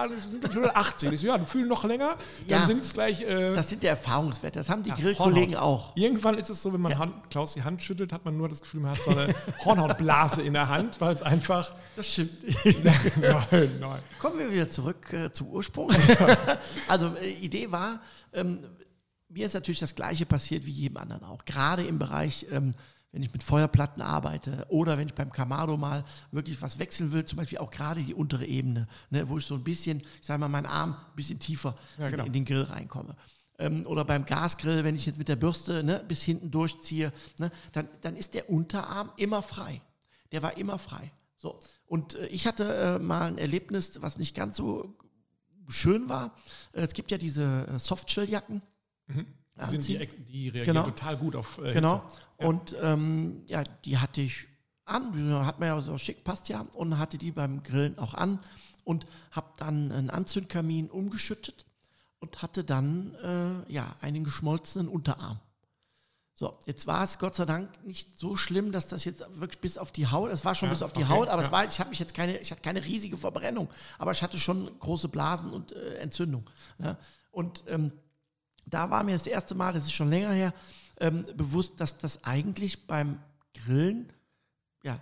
[0.48, 1.12] 180.
[1.12, 2.16] Ich so, ja, du fühlst noch länger,
[2.48, 2.68] dann Ja.
[2.68, 3.22] sind es gleich...
[3.24, 5.96] Äh, Das sind ja Erfahrungswerte, das haben die Ja, Grillkollegen auch.
[5.96, 8.62] Irgendwann ist es so, wenn man Hand, Klaus die Hand schüttelt, hat man nur das
[8.62, 9.34] Gefühl, man hat so eine
[9.66, 11.74] Hornhautblase in der Hand, weil es einfach.
[11.96, 12.32] Das stimmt.
[12.84, 14.00] nein, nein.
[14.20, 15.90] Kommen wir wieder zurück äh, zum Ursprung.
[16.88, 18.02] also äh, Idee war,
[18.34, 18.60] ähm,
[19.30, 21.46] mir ist natürlich das Gleiche passiert wie jedem anderen auch.
[21.46, 22.74] Gerade im Bereich, ähm,
[23.12, 27.26] wenn ich mit Feuerplatten arbeite oder wenn ich beim Kamado mal wirklich was wechseln will,
[27.26, 30.40] zum Beispiel auch gerade die untere Ebene, ne, wo ich so ein bisschen, ich sage
[30.40, 32.24] mal, meinen Arm ein bisschen tiefer Ja, genau.
[32.24, 33.16] in, in den Grill reinkomme.
[33.58, 37.52] Ähm, oder beim Gasgrill, wenn ich jetzt mit der Bürste ne, bis hinten durchziehe, ne,
[37.72, 39.82] dann, dann ist der Unterarm immer frei.
[40.32, 41.12] Der war immer frei.
[41.38, 41.60] So.
[41.86, 44.96] Und äh, ich hatte äh, mal ein Erlebnis, was nicht ganz so
[45.68, 46.36] schön war.
[46.74, 48.62] Äh, es gibt ja diese äh, Softshell-Jacken.
[49.10, 50.84] Die, sind die, die reagieren Genau.
[50.86, 52.04] total gut auf äh, Genau.
[52.40, 52.48] Ja.
[52.48, 54.48] Und ähm, ja, die hatte ich
[54.86, 58.14] an, die hat mir ja so schick, passt ja, und hatte die beim Grillen auch
[58.14, 58.40] an
[58.86, 61.66] und habe dann einen Anzündkamin umgeschüttet
[62.20, 65.40] und hatte dann äh, ja einen geschmolzenen Unterarm.
[66.34, 69.78] So, jetzt war es Gott sei Dank nicht so schlimm, dass das jetzt wirklich bis
[69.78, 71.52] auf die Haut, es war schon Ja, bis auf die okay, Haut, aber es ja.
[71.52, 73.68] war, ich habe mich jetzt keine, ich hatte keine riesige Verbrennung,
[73.98, 76.50] aber ich hatte schon große Blasen und äh, Entzündung.
[76.78, 76.98] Ja?
[77.32, 77.92] Und ähm,
[78.70, 80.54] da war mir das erste Mal, das ist schon länger her,
[81.00, 83.20] ähm, bewusst, dass das eigentlich beim
[83.54, 84.12] Grillen
[84.84, 85.02] ja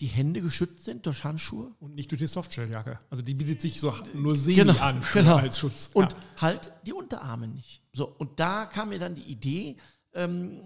[0.00, 2.98] die Hände geschützt sind durch Handschuhe Und nicht durch die Softshelljacke.
[3.08, 5.36] Also die bietet sich so nur semi Genau, an für, genau.
[5.36, 5.90] als Schutz.
[5.94, 6.18] und ja.
[6.38, 7.82] halt die Unterarme nicht.
[7.92, 9.76] So, und da kam mir dann die Idee
[10.14, 10.62] ähm,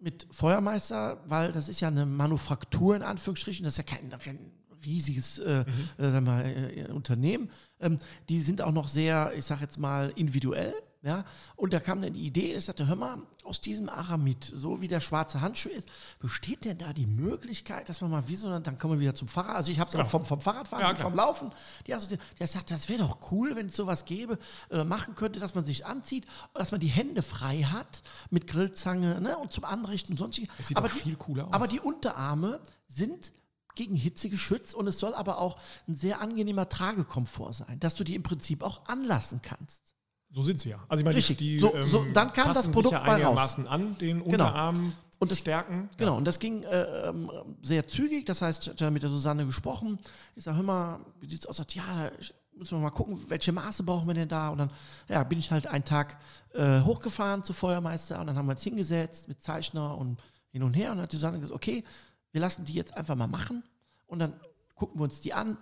[0.00, 4.52] mit Feuermeister, weil das ist ja eine Manufaktur in Anführungsstrichen, das ist ja kein, kein
[4.84, 5.64] riesiges äh, äh,
[5.98, 7.50] sagen wir mal, äh, Unternehmen.
[7.80, 10.74] Ähm, die sind auch noch sehr, ich sag jetzt mal, individuell.
[11.04, 14.80] Ja, und da kam dann die Idee, ich sagte, hör mal, aus diesem Aramid, so
[14.80, 15.86] wie der schwarze Handschuh ist,
[16.18, 19.28] besteht denn da die Möglichkeit, dass man mal wie so, dann kommen wir wieder zum
[19.28, 20.06] Fahrrad, also ich habe es Genau.
[20.08, 21.52] vom, vom Fahrradfahren, Ja, vom Laufen,
[21.86, 24.38] die Assozi- der sagt, das wäre doch cool, wenn es sowas gäbe,
[24.70, 29.20] äh, machen könnte, dass man sich anzieht, dass man die Hände frei hat mit Grillzange
[29.20, 30.48] ne, und zum Anrichten und sonstiges.
[30.58, 31.52] Es sieht aber die, viel cooler aus.
[31.52, 33.32] Aber die Unterarme sind
[33.74, 38.04] gegen Hitze geschützt und es soll aber auch ein sehr angenehmer Tragekomfort sein, dass du
[38.04, 39.93] die im Prinzip auch anlassen kannst.
[40.34, 40.78] So sind sie ja.
[40.88, 41.38] Also ich meine, Richtig.
[41.38, 45.30] die, So- ähm, so, dann kam das Produkt sich ja einigermaßen an, den Unterarm Und
[45.30, 45.88] das- stärken.
[45.96, 47.30] Genau, und das ging äh, ähm,
[47.62, 48.26] sehr zügig.
[48.26, 49.98] Das heißt, ich hatte mit der Susanne gesprochen.
[50.34, 51.56] Ich sage, hör mal, wie sieht's aus?
[51.58, 52.10] Sagt, ja, da
[52.56, 54.48] müssen wir mal gucken, welche Maße brauchen wir denn da?
[54.48, 54.70] Und dann
[55.08, 56.18] ja, bin ich halt einen Tag
[56.52, 60.18] äh, hochgefahren zu Feuermeister und dann haben wir uns hingesetzt mit Zeichner und
[60.50, 60.90] hin und her.
[60.90, 61.84] Und dann hat die Susanne gesagt, okay,
[62.32, 63.62] wir lassen die jetzt einfach mal machen
[64.08, 64.32] und dann
[64.74, 65.56] gucken wir uns die an.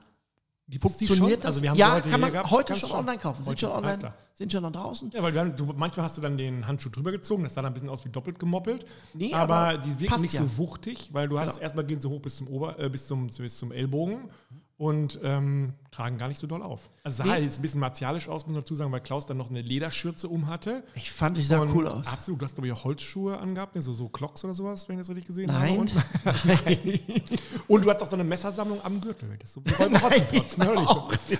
[0.73, 1.41] Gibt's die Funktioniert schon?
[1.43, 1.49] das?
[1.49, 3.45] Also wir haben ja, heute kann man heute schon du online kaufen.
[3.45, 5.11] Sind schon online, sind schon draußen.
[5.13, 7.73] Ja, weil haben, du, manchmal hast du dann den Handschuh drüber gezogen, das sah dann
[7.73, 8.87] ein bisschen aus wie doppelt gemoppelt.
[9.13, 10.43] Nee, aber, aber die wirken nicht ja.
[10.43, 11.63] so wuchtig, weil du hast Genau.
[11.65, 14.31] erstmal gehen sie hoch bis zum Ober, äh, bis zum, bis zum Ellbogen
[14.79, 16.91] und ähm, tragen gar nicht so doll auf.
[17.05, 17.43] Also sah Nee.
[17.45, 20.29] jetzt ein bisschen martialisch aus, muss man dazu sagen, weil Klaus dann noch eine Lederschürze
[20.29, 20.83] um hatte.
[20.95, 22.07] Ich fand, ich sah Und cool aus.
[22.07, 23.83] Absolut, du hast glaube ich auch Holzschuhe angehabt, ne?
[23.83, 25.71] so, so Clocks oder sowas, wenn ich das richtig gesehen Nein.
[25.71, 25.81] habe.
[25.81, 25.93] Und,
[27.69, 29.37] und du hast auch so eine Messersammlung am Gürtel.
[29.39, 30.75] Das ist so Hotzenplotz, ne?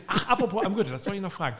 [0.07, 1.57] Ach, apropos am Gürtel, das wollte ich noch fragen.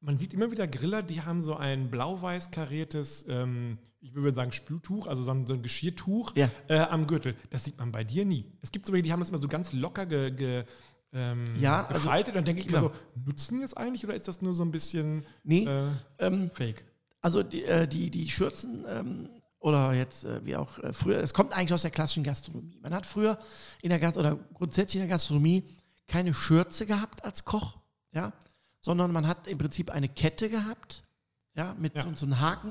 [0.00, 4.52] Man sieht immer wieder Griller, die haben so ein blau-weiß kariertes, ähm, ich würde sagen
[4.52, 6.48] Spültuch, also so ein, so ein Geschirrtuch Ja.
[6.68, 7.34] äh, am Gürtel.
[7.50, 8.44] Das sieht man bei dir nie.
[8.62, 10.64] Es gibt so welche, die haben das immer so ganz locker ge, ge,
[11.12, 12.36] ähm, Ja, also- gefaltet.
[12.36, 12.82] Dann denke ich genau.
[12.82, 15.88] mir so, nutzen die es eigentlich oder ist das nur so ein bisschen Nee, äh,
[16.18, 16.84] ähm, fake?
[17.20, 21.34] Also die, äh, die, die Schürzen ähm, oder jetzt äh, wie auch äh, früher, es
[21.34, 22.78] kommt eigentlich aus der klassischen Gastronomie.
[22.80, 23.38] Man hat früher
[23.82, 25.64] in der Gast oder grundsätzlich in der Gastronomie
[26.06, 27.76] keine Schürze gehabt als Koch,
[28.12, 28.32] ja,
[28.80, 31.02] sondern man hat im Prinzip eine Kette gehabt,
[31.54, 32.02] ja, mit Ja.
[32.02, 32.70] So, so einem Haken.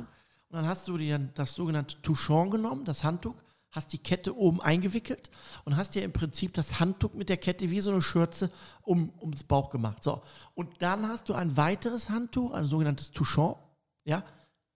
[0.49, 3.35] Und dann hast du dir das sogenannte Touchon genommen, das Handtuch,
[3.71, 5.29] hast die Kette oben eingewickelt
[5.65, 8.49] und hast dir im Prinzip das Handtuch mit der Kette wie so eine Schürze
[8.81, 10.03] um, ums Bauch gemacht.
[10.03, 10.21] So.
[10.55, 13.55] Und dann hast du ein weiteres Handtuch, ein sogenanntes Touchon,
[14.03, 14.23] ja,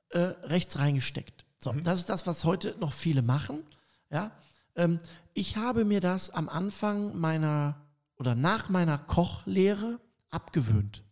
[0.09, 1.45] äh, rechts reingesteckt.
[1.57, 3.63] So, das ist das, was heute noch viele machen.
[4.09, 4.31] Ja,
[4.75, 4.99] ähm,
[5.33, 7.75] ich habe mir das am Anfang meiner
[8.17, 9.99] oder nach meiner Kochlehre
[10.29, 11.03] abgewöhnt.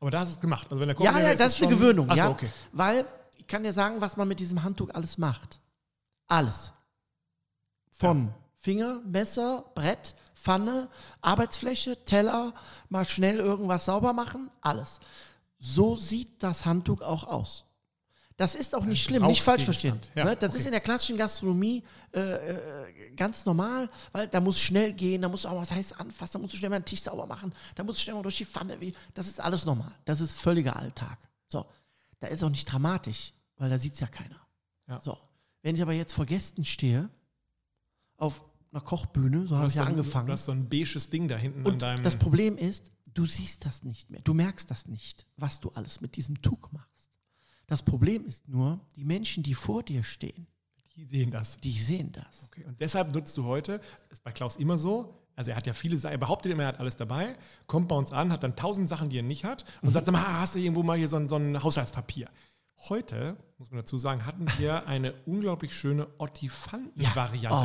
[0.00, 0.66] Aber da hast du es gemacht.
[0.70, 2.30] Also wenn der Ja, ja, das ist eine Gewöhnung, Ach so, ja.
[2.30, 2.48] okay.
[2.72, 3.04] Weil
[3.36, 5.60] ich kann dir sagen, was man mit diesem Handtuch alles macht.
[6.26, 6.72] Alles.
[7.98, 10.88] Von Finger, Messer, Brett, Pfanne,
[11.20, 12.54] Arbeitsfläche, Teller,
[12.88, 15.00] mal schnell irgendwas sauber machen, alles.
[15.58, 17.64] So sieht das Handtuch auch aus.
[18.36, 19.98] Das ist auch nicht schlimm, nicht falsch verstehen.
[20.14, 20.36] Ja, ne?
[20.36, 20.60] Das okay.
[20.60, 21.82] ist in der klassischen Gastronomie
[22.14, 25.94] äh, äh, ganz normal, weil da muss schnell gehen, da musst du auch was heiß
[25.94, 28.22] anfassen, da musst du schnell mal einen Tisch sauber machen, da musst du schnell mal
[28.22, 28.78] durch die Pfanne.
[29.12, 29.90] Das ist alles normal.
[30.04, 31.18] Das ist völliger Alltag.
[31.48, 31.66] So,
[32.20, 34.38] da ist auch nicht dramatisch, weil da sieht es ja keiner.
[34.88, 35.00] Ja.
[35.02, 35.18] So,
[35.62, 37.10] wenn ich aber jetzt vor Gästen stehe,
[38.18, 40.26] auf einer Kochbühne, so habe ich ja so ein- angefangen.
[40.26, 42.02] Du hast so ein beiges Ding da hinten an Und deinem.
[42.02, 44.20] das Problem ist, du siehst das nicht mehr.
[44.22, 47.10] Du merkst das nicht, was du alles mit diesem Tuch machst.
[47.66, 50.46] Das Problem ist nur, die Menschen, die vor dir stehen,
[50.96, 51.58] die sehen das.
[51.58, 52.44] die sehen das.
[52.48, 52.64] Okay.
[52.66, 55.96] Und deshalb nutzt du heute, ist bei Klaus immer so, also er hat ja viele
[55.96, 58.88] Sachen, er behauptet immer, er hat alles dabei, kommt bei uns an, hat dann tausend
[58.88, 61.16] Sachen, die er nicht hat und sagt, sag mal, hast du irgendwo mal hier so
[61.16, 62.28] ein, so ein Haushaltspapier?
[62.88, 67.56] Heute, muss man dazu sagen, hatten wir eine unglaublich schöne Ottifanten-Variante.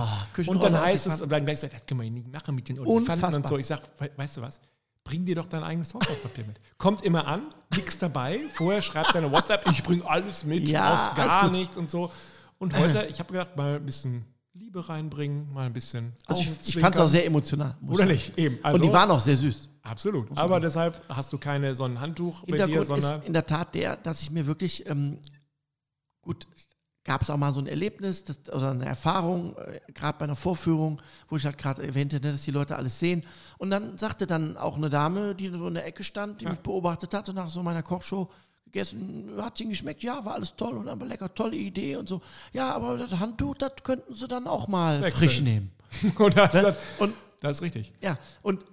[0.48, 2.68] Oh, und dann heißt es, und dann gleich so, das können wir nicht machen mit
[2.70, 3.58] den Ottifanten und so.
[3.58, 4.60] Ich sag, we- weißt du was?
[5.04, 6.60] Bring dir doch dein eigenes Haushaltspapier mit.
[6.78, 7.44] Kommt immer an,
[7.76, 8.40] nichts dabei.
[8.54, 12.10] Vorher schreibt deine WhatsApp, ich bring alles mit, Ja, brauchst gar nichts und so.
[12.58, 16.14] Und heute, ich habe gedacht, mal ein bisschen Liebe reinbringen, mal ein bisschen.
[16.26, 17.76] Also ich, ich fand es auch sehr emotional.
[17.86, 18.38] Oder nicht?
[18.38, 18.60] Eben.
[18.64, 19.70] Also, Und die waren auch sehr süß.
[19.84, 20.28] Absolut.
[20.36, 23.20] Aber deshalb hast du keine so ein Handtuch bei dir, sondern.
[23.22, 25.20] ist in der Tat der, dass ich mir wirklich, ähm,
[26.22, 26.48] gut,
[27.06, 30.38] gab es auch mal so ein Erlebnis das, oder eine Erfahrung, äh, gerade bei einer
[30.38, 33.26] Vorführung, wo ich halt gerade erwähnte, ne, dass die Leute alles sehen.
[33.58, 36.52] Und dann sagte dann auch eine Dame, die so in der Ecke stand, die Ja.
[36.52, 38.30] mich beobachtet hatte, nach so meiner Kochshow,
[38.66, 42.22] gegessen, hat sie geschmeckt, ja, war alles toll und aber lecker, tolle Idee und so.
[42.54, 45.20] Ja, aber das Handtuch, das könnten sie dann auch mal Wechseln.
[45.30, 45.72] frisch nehmen.
[46.18, 46.76] und das, Ne?
[47.00, 47.92] Und das ist richtig.
[48.02, 48.64] ja, und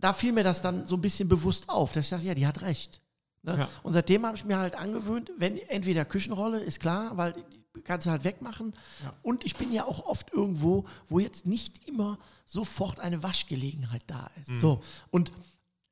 [0.00, 2.46] da fiel mir das dann so ein bisschen bewusst auf, dass ich dachte, ja, die
[2.46, 3.00] hat recht.
[3.42, 3.58] Ne?
[3.58, 3.68] Ja.
[3.82, 8.06] Und seitdem habe ich mir halt angewöhnt, wenn entweder Küchenrolle, ist klar, weil die kannst
[8.06, 8.74] du halt wegmachen.
[9.02, 9.14] Ja.
[9.22, 14.30] Und ich bin ja auch oft irgendwo, wo jetzt nicht immer sofort eine Waschgelegenheit da
[14.40, 14.50] ist.
[14.50, 14.60] Mhm.
[14.60, 14.80] So.
[15.10, 15.32] Und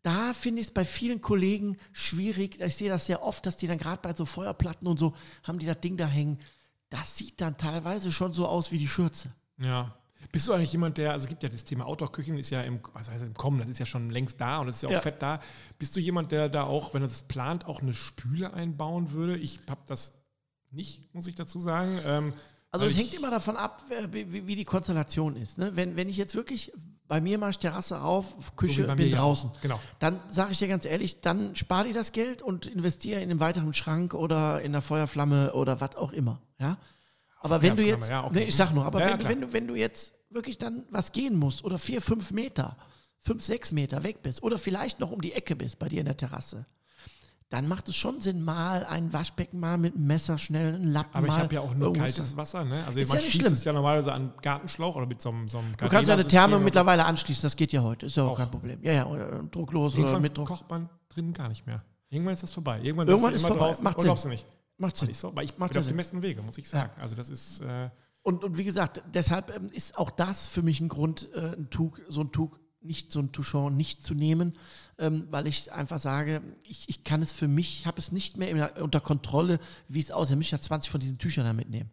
[0.03, 2.61] da finde ich es bei vielen Kollegen schwierig.
[2.61, 5.59] Ich sehe das sehr oft, dass die dann gerade bei so Feuerplatten und so haben
[5.59, 6.41] die das Ding da hängen.
[6.91, 9.31] Das sieht dann teilweise schon so aus wie die Schürze.
[9.59, 9.95] Ja.
[10.33, 12.81] Bist du eigentlich jemand, der, also es gibt ja das Thema Outdoor-Küchen, ist ja im,
[12.93, 14.93] was heißt im Kommen, das ist ja schon längst da und das ist ja auch
[14.93, 15.01] Ja.
[15.01, 15.41] fett da.
[15.79, 19.37] Bist du jemand, der da auch, wenn er das plant, auch eine Spüle einbauen würde?
[19.37, 20.15] Ich habe das
[20.71, 21.99] nicht, muss ich dazu sagen.
[22.05, 22.33] Ähm,
[22.71, 25.57] Also es hängt immer davon ab, wie, wie- die Konstellation ist.
[25.57, 25.71] Ne?
[25.75, 26.71] Wenn, wenn ich jetzt wirklich,
[27.07, 29.81] bei mir mache ich Terrasse auf, so Küche, bei bin mir ja draußen, Genau.
[30.01, 33.41] dann sage ich dir ganz ehrlich, dann spare dir das Geld und investiere in einen
[33.41, 36.43] weiteren Schrank oder in der Feuerflamme oder was auch immer.
[36.59, 36.77] Ja?
[37.41, 38.35] Aber wenn du jetzt, ja, okay.
[38.41, 39.31] nee, ich sag nur, aber Ja, ja, wenn, klar.
[39.31, 42.77] wenn, du, wenn du jetzt wirklich dann was gehen musst oder vier, fünf Meter,
[43.21, 46.07] fünf, sechs Meter weg bist oder vielleicht noch um die Ecke bist bei dir in
[46.07, 46.67] der Terrasse,
[47.51, 51.17] dann macht es schon Sinn, mal ein Waschbecken mal mit einem Messer schnell einen Lappen
[51.17, 52.85] Aber ich habe ja auch nur kaltes Wasser, ne?
[52.87, 53.53] Also Ist man ja nicht schlimm.
[53.55, 56.29] es ja normalerweise an Gartenschlauch oder mit so einem, so einem Du kannst ja eine
[56.29, 58.37] Therme mittlerweile anschließen, das geht ja heute, ist ja auch, Auch.
[58.39, 58.81] kein Problem.
[58.83, 60.49] Ja, ja, oder drucklos oder Irgendwann mit Druck.
[60.49, 61.83] kocht man drin gar nicht mehr.
[62.11, 62.81] Irgendwann ist das vorbei.
[62.83, 63.67] Irgendwann, Irgendwann ist immer vorbei.
[63.67, 63.85] draußen.
[63.85, 64.31] Macht Oder Sinn.
[64.31, 64.47] nicht?
[64.79, 65.09] Macht Sinn.
[65.09, 66.93] Nicht so, weil ich bin ja auf dem besten Wege, muss ich sagen.
[67.01, 67.91] Also das ist, äh,
[68.23, 71.69] Und, und wie gesagt, deshalb ähm, ist auch das für mich ein Grund, äh, ein
[71.71, 74.57] Tuch, so ein Tuch, nicht so ein Touchon nicht zu nehmen,
[74.99, 78.37] ähm, weil ich einfach sage, ich, ich kann es für mich, ich habe es nicht
[78.37, 80.35] mehr in, unter Kontrolle, wie es aussieht.
[80.35, 81.91] Ich müsste ja 20 von diesen Tüchern da mitnehmen.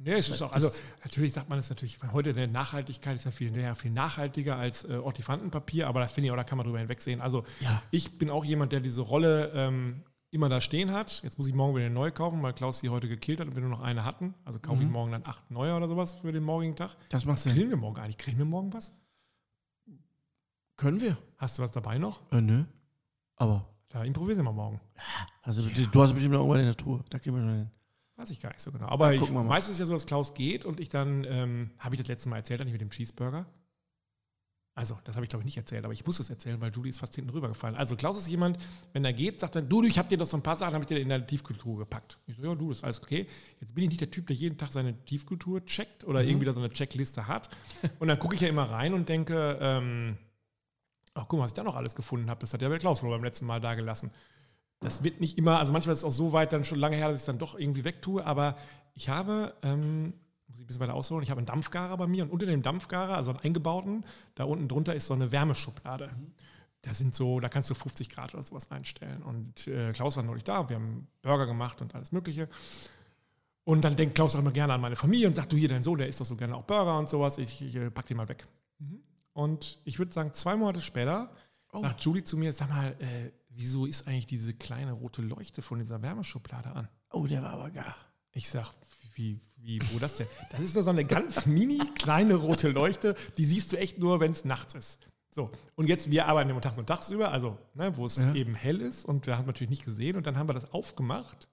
[0.00, 0.70] Nee, es ist auch, also
[1.02, 4.56] natürlich sagt man es natürlich, weil heute eine Nachhaltigkeit ist ja viel, ja, viel nachhaltiger
[4.56, 7.20] als äh, Ortifantenpapier, aber das finde ich auch, da kann man drüber hinwegsehen.
[7.20, 7.82] Also Ja.
[7.90, 11.22] ich bin auch jemand, der diese Rolle ähm, immer da stehen hat.
[11.22, 13.54] Jetzt muss ich morgen wieder eine neue kaufen, weil Klaus sie heute gekillt hat und
[13.54, 14.34] wir nur noch eine hatten.
[14.44, 14.86] Also kaufe Mhm.
[14.86, 16.96] ich morgen dann acht neue oder sowas für den morgigen Tag.
[17.08, 17.54] Das macht Sinn.
[17.54, 18.18] Grillen wir morgen eigentlich?
[18.18, 18.92] Grillen wir morgen was?
[20.76, 21.16] Können wir?
[21.38, 22.20] Hast du was dabei noch?
[22.32, 22.64] Äh, nö.
[23.36, 24.80] Aber, Da improvisieren wir morgen.
[25.42, 27.02] also du, du hast bestimmt noch irgendwann in der Truhe.
[27.10, 27.70] Da kriegen wir schon hin.
[28.16, 28.86] Weiß ich gar nicht so genau.
[28.86, 29.44] Aber ich, wir mal.
[29.44, 32.28] meistens ist ja so, dass Klaus geht und ich dann, ähm, habe ich das letzte
[32.28, 33.46] Mal erzählt, eigentlich mit dem Cheeseburger?
[34.78, 36.90] Also, das habe ich glaube ich nicht erzählt, aber ich muss es erzählen, weil Julie
[36.90, 37.74] ist fast hinten rübergefallen.
[37.76, 38.58] Also, Klaus ist jemand,
[38.92, 40.84] wenn er geht, sagt dann, du, ich habe dir doch so ein paar Sachen, habe
[40.84, 42.18] ich dir in deine Tiefkultur gepackt.
[42.28, 43.26] Ich so, ja, du, das ist alles okay.
[43.60, 46.28] Jetzt bin ich nicht der Typ, der jeden Tag seine Tiefkultur checkt oder Mhm.
[46.28, 47.50] irgendwie da so eine Checkliste hat.
[47.98, 50.16] Und dann gucke ich ja immer rein und denke, ähm,
[51.14, 52.38] ach guck mal, was ich da noch alles gefunden habe.
[52.40, 54.12] Das hat ja der Klaus wohl beim letzten Mal da gelassen.
[54.78, 57.08] Das wird nicht immer, also manchmal ist es auch so weit dann schon lange her,
[57.08, 58.56] dass ich es dann doch irgendwie wegtue, aber
[58.94, 60.12] ich habe, ähm,
[60.48, 62.62] muss ich ein bisschen weiter ausholen, ich habe einen Dampfgarer bei mir und unter dem
[62.62, 66.10] Dampfgarer, also einen eingebauten, da unten drunter ist so eine Wärmeschublade.
[66.82, 69.22] da sind so, da kannst du 50 Grad oder sowas einstellen.
[69.22, 72.48] Und äh, Klaus war neulich da, wir haben Burger gemacht und alles Mögliche.
[73.64, 75.82] Und dann denkt Klaus auch immer gerne an meine Familie und sagt, du hier, dein
[75.82, 78.16] Sohn, der isst doch so gerne auch Burger und sowas, ich, ich äh, pack den
[78.16, 78.46] mal weg.
[79.34, 81.30] Und ich würde sagen, zwei Monate später
[81.72, 81.80] Oh.
[81.80, 85.78] sagt Julie zu mir, sag mal, äh, wieso ist eigentlich diese kleine rote Leuchte von
[85.78, 86.88] dieser Wärmeschublade an?
[87.10, 87.94] Oh, der war aber gar.
[88.32, 88.72] Ich sag,
[89.18, 90.26] wie, wie, wo das denn?
[90.50, 94.20] Das ist nur so eine ganz mini kleine rote Leuchte, die siehst du echt nur,
[94.20, 95.08] wenn es nachts ist.
[95.30, 98.34] So, und jetzt, wir arbeiten immer tags und tagsüber, also ne, wo es Ja.
[98.34, 101.48] eben hell ist und wir haben natürlich nicht gesehen und dann haben wir das aufgemacht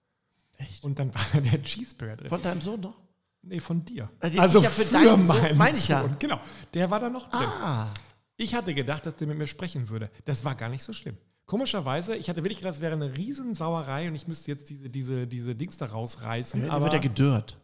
[0.58, 0.84] Echt?
[0.84, 2.30] und dann war da der Cheeseburger drin.
[2.30, 2.95] Von deinem Sohn noch?
[3.41, 4.10] nee, von dir.
[4.19, 6.01] Also ich ja für deinen Sohn, meine ich ja.
[6.01, 6.15] Sohn.
[6.19, 6.39] Genau,
[6.73, 7.47] der war da noch drin.
[7.47, 7.93] Ah.
[8.38, 10.10] Ich hatte gedacht, dass der mit mir sprechen würde.
[10.25, 11.17] Das war gar nicht so schlimm.
[11.45, 15.27] Komischerweise, ich hatte wirklich gedacht, es wäre eine Riesensauerei und ich müsste jetzt diese, diese,
[15.27, 16.62] diese Dings da rausreißen.
[16.62, 17.58] Dann aber wird er gedörrt.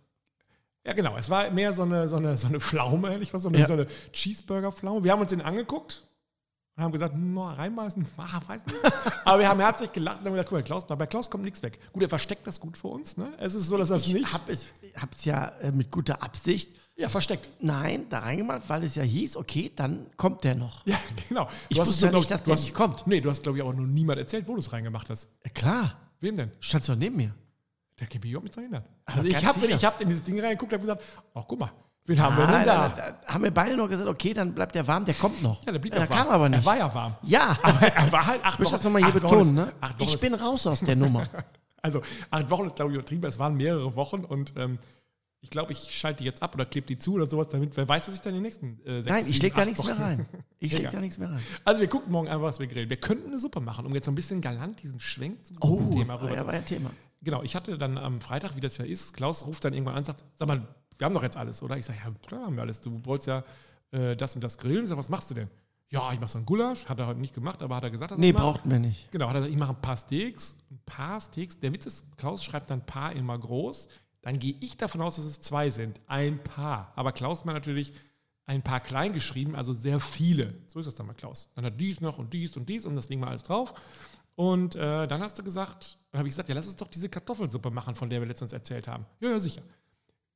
[0.85, 1.15] ja, genau.
[1.17, 3.65] Es war mehr so eine, so eine, so eine Pflaume, nicht was, so eine, Ja.
[3.67, 5.03] so eine Cheeseburger-Pflaume.
[5.03, 6.03] Wir haben uns den angeguckt
[6.77, 8.77] und haben gesagt, no, reinbeißen, ah, weiß nicht.
[9.25, 11.63] Aber wir haben herzlich gelacht und haben gesagt, guck mal, Klaus, bei Klaus kommt nichts
[11.63, 11.79] weg.
[11.91, 13.17] Gut, er versteckt das gut vor uns.
[13.17, 13.33] Ne?
[13.39, 14.31] Es ist so, dass das Ich nicht.
[14.31, 17.49] habe es hab's ja äh, mit guter Absicht, Ja, versteckt.
[17.61, 20.85] nein, da reingemacht, weil es ja hieß, okay, dann kommt der noch.
[20.85, 21.47] Ja, genau.
[21.69, 23.07] Ich Du hast wusste ja nicht, dass der hast- nicht kommt.
[23.07, 25.29] Nee, du hast, glaube ich, auch noch niemand erzählt, wo du es reingemacht hast.
[25.43, 26.49] Ja, klar, Wem denn?
[26.49, 27.33] du standst doch neben mir.
[27.99, 28.83] Der kann mich überhaupt nicht dran erinnern.
[29.05, 31.59] Aber Also ich habe ich hab in dieses Ding reingeguckt und habe gesagt, ach guck
[31.59, 31.71] mal,
[32.05, 32.89] wen haben wir Ah, denn da?
[32.89, 35.65] da, da haben wir beide noch gesagt, okay, dann bleibt der warm, der kommt noch.
[35.65, 36.19] Ja, der blieb ja, der warm.
[36.19, 36.59] kam aber nicht.
[36.59, 37.15] Er war ja warm.
[37.23, 39.53] ja, Aber er war halt acht ich möchte das Wochen- nochmal hier Wochen betonen.
[39.55, 39.73] Ne?
[39.97, 41.23] Wochen Ich bin raus aus der Nummer.
[41.83, 43.25] Also acht Wochen ist, glaube ich, übertrieben.
[43.25, 44.77] Es waren mehrere Wochen und ähm,
[45.41, 47.87] ich glaube, ich schalte die jetzt ab oder klebe die zu oder sowas, damit wer
[47.89, 49.83] weiß, was ich dann in den nächsten äh, sechs, Nein, ich sieben, leg da nichts
[49.83, 50.25] mehr Wochen- rein.
[50.59, 50.91] Ich leg Egal.
[50.93, 51.41] da nichts mehr rein.
[51.65, 52.89] Also wir gucken morgen einfach, was wir grillen.
[52.89, 55.91] Wir könnten eine Suppe machen, um jetzt so ein bisschen galant diesen Schwenk zum Oh,
[55.91, 56.91] Thema rüber ja, war ja Thema.
[57.23, 59.99] Genau, ich hatte dann am Freitag, wie das ja ist, Klaus ruft dann irgendwann an
[59.99, 61.77] und sagt, sag mal, wir haben doch jetzt alles, oder?
[61.77, 62.81] Ich sage, ja, klar haben wir alles.
[62.81, 63.43] Du wolltest ja
[63.91, 64.83] äh, das und das grillen.
[64.83, 65.49] Ich sag, was machst du denn?
[65.89, 66.85] Ja, ich mache so einen Gulasch.
[66.85, 68.43] Hat er heute nicht gemacht, aber hat er gesagt, dass er Nee, macht.
[68.43, 69.11] brauchten wir nicht.
[69.11, 70.55] Genau, hat er gesagt, ich mache ein paar Steaks.
[70.69, 71.59] Ein paar Steaks.
[71.59, 73.87] Der Witz ist, Klaus schreibt dann Paar immer groß.
[74.21, 75.99] Dann gehe ich davon aus, dass es zwei sind.
[76.07, 76.91] Ein Paar.
[76.95, 77.93] Aber Klaus hat natürlich
[78.45, 80.55] ein paar klein geschrieben, also sehr viele.
[80.67, 81.49] So ist das dann bei Klaus.
[81.55, 83.73] Dann hat dies noch und dies und dies und das legen wir alles drauf.
[84.35, 87.09] Und äh, dann hast du gesagt, dann habe ich gesagt, ja, lass uns doch diese
[87.09, 89.05] Kartoffelsuppe machen, von der wir letztens erzählt haben.
[89.19, 89.61] Ja, ja, sicher.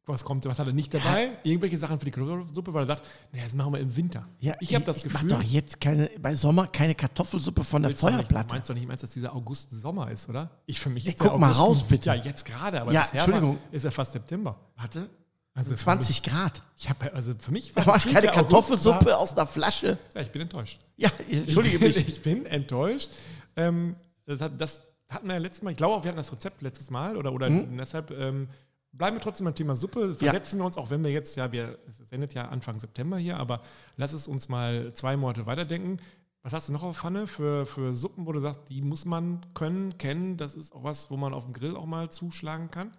[0.08, 1.32] Was kommt, was hat er nicht dabei?
[1.44, 4.28] Irgendwelche Sachen für die Kartoffelsuppe, weil er sagt, naja, das machen wir im Winter.
[4.40, 5.30] Ja, ich habe das ich Gefühl.
[5.32, 8.48] mach doch jetzt keine, bei Sommer keine Kartoffelsuppe von der Feuerplatte.
[8.50, 10.52] Du meinst doch nicht, meinst, dass dieser August Sommer ist, oder?
[10.68, 12.06] Ich für mich Ja, ist der guck mal August- raus, bitte.
[12.10, 13.56] Ja, jetzt gerade, aber Ja, bisher Entschuldigung.
[13.58, 14.56] War, ist ja fast September.
[14.76, 15.10] Warte.
[15.56, 16.54] Also für 20 Grad.
[16.76, 19.48] Mich, ich hab, also für mich Da war ich gefühlt keine Kartoffelsuppe War, aus einer
[19.48, 19.98] Flasche.
[20.14, 20.82] ja, ich bin enttäuscht.
[20.98, 21.96] Ja, entschuldige mich.
[22.08, 23.10] Ich bin enttäuscht.
[23.56, 23.96] Ähm,
[24.28, 26.62] das, hat, das hatten wir ja letztes Mal, ich glaube auch, wir hatten das Rezept
[26.62, 27.78] letztes Mal oder, oder Mhm.
[27.78, 28.50] deshalb ähm,
[28.98, 30.16] bleiben wir trotzdem beim Thema Suppe.
[30.16, 33.38] Versetzen wir uns, auch wenn wir jetzt, ja, wir, es endet ja Anfang September hier,
[33.38, 33.62] aber
[33.98, 36.00] lass es uns mal zwei Monate weiterdenken.
[36.42, 39.42] Was hast du noch auf Pfanne für, für Suppen, wo du sagst, die muss man
[39.54, 40.38] können, kennen?
[40.38, 42.96] Das ist auch was, wo man auf dem Grill auch mal zuschlagen kann?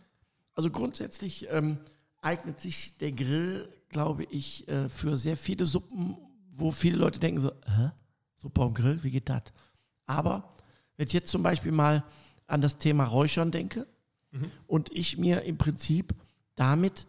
[0.55, 1.79] Also grundsätzlich ähm,
[2.21, 6.17] eignet sich der Grill, glaube ich, äh, für sehr viele Suppen,
[6.51, 7.91] wo viele Leute denken so, hä?
[8.37, 9.45] Suppe am Grill, wie geht das?
[10.07, 10.53] Aber
[10.97, 12.05] wenn ich jetzt zum Beispiel mal
[12.47, 13.87] an das Thema Räuchern denke
[14.67, 16.15] und ich mir im Prinzip
[16.55, 17.07] damit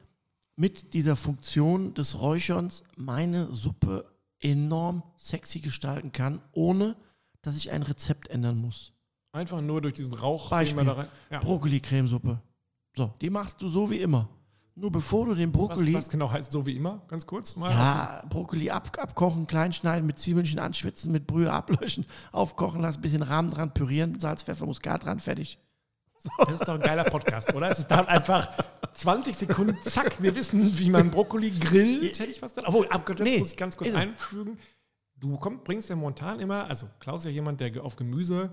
[0.56, 4.06] mit dieser Funktion des Räucherns meine Suppe
[4.40, 6.96] enorm sexy gestalten kann, ohne
[7.42, 8.92] dass ich ein Rezept ändern muss.
[9.32, 10.84] Einfach nur durch diesen Rauch, Beispiel.
[10.84, 11.08] den rein.
[11.30, 11.40] Ja.
[11.40, 12.42] Brokkoli-Cremesuppe.
[12.96, 14.28] So, die machst du so wie immer.
[14.74, 17.02] Nur bevor du den Was, Brokkoli, was genau heißt so wie immer?
[17.08, 17.72] Ganz kurz mal.
[17.72, 23.24] ja, Brokkoli ab, abkochen, klein schneiden, mit Zwiebelchen anschwitzen, mit Brühe ablöschen, aufkochen lassen, bisschen
[23.24, 25.58] Rahmen dran pürieren, Salz, Pfeffer, Muskat dran, fertig.
[26.40, 27.70] Das ist doch ein geiler Podcast, oder?
[27.70, 28.50] Es ist dann einfach
[28.94, 32.20] 20 Sekunden, zack, wir wissen, wie man Brokkoli grillt.
[32.20, 32.66] Hätte ich was dann?
[32.66, 34.58] Obwohl, abgesetzt Nee, muss ich ganz kurz einfügen.
[35.20, 38.50] Du komm, bringst ja momentan immer, also Klaus ist ja jemand, der auf Gemüse,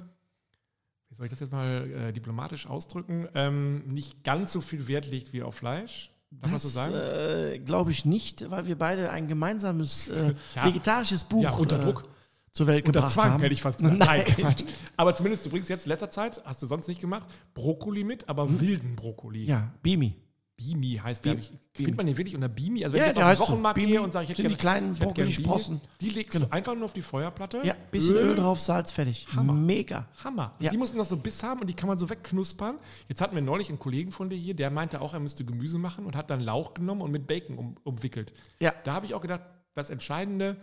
[1.10, 5.06] wie soll ich das jetzt mal äh, diplomatisch ausdrücken, ähm, nicht ganz so viel Wert
[5.06, 6.10] legt wie auf Fleisch.
[6.30, 6.94] Darf man das so sagen?
[6.94, 10.64] äh, glaube ich nicht, weil wir beide ein gemeinsames äh, Ja.
[10.66, 12.08] vegetarisches Buch ja, unter äh, Druck.
[12.54, 13.42] Zur Welt Unter gebracht Zwang, haben.
[13.42, 13.98] hätte ich fast gesagt.
[13.98, 14.24] Nein.
[14.24, 14.64] Quatsch.
[14.96, 18.28] Aber zumindest, du bringst jetzt in letzter Zeit, hast du sonst nicht gemacht, Brokkoli mit,
[18.28, 19.40] aber wilden Brokkoli.
[19.40, 19.46] Hm.
[19.48, 20.14] Ja, Bimi.
[20.56, 21.36] Bimi heißt der.
[21.72, 22.84] Findet man den wirklich unter Bimi?
[22.84, 23.40] Also wenn Ja, ich jetzt auf den.
[23.54, 25.80] Wochenmarkt gehe und sage, ich hätte sind die gerne- kleinen gerne Brokkoli-Sprossen.
[26.00, 27.60] Die legst du einfach nur auf die Feuerplatte.
[27.64, 29.26] Ja, bisschen Öl, drauf, Salz, fertig.
[29.34, 29.52] Hammer.
[29.52, 30.06] Mega.
[30.22, 30.54] Hammer.
[30.60, 30.70] Ja.
[30.70, 32.76] Die mussten noch so Biss haben und die kann man so wegknuspern.
[33.08, 35.78] Jetzt hatten wir neulich einen Kollegen von dir hier, der meinte auch, er müsste Gemüse
[35.78, 38.32] machen und hat dann Lauch genommen und mit Bacon um, umwickelt.
[38.60, 38.72] Ja.
[38.84, 39.40] Da habe ich auch gedacht,
[39.74, 40.56] das Entscheidende,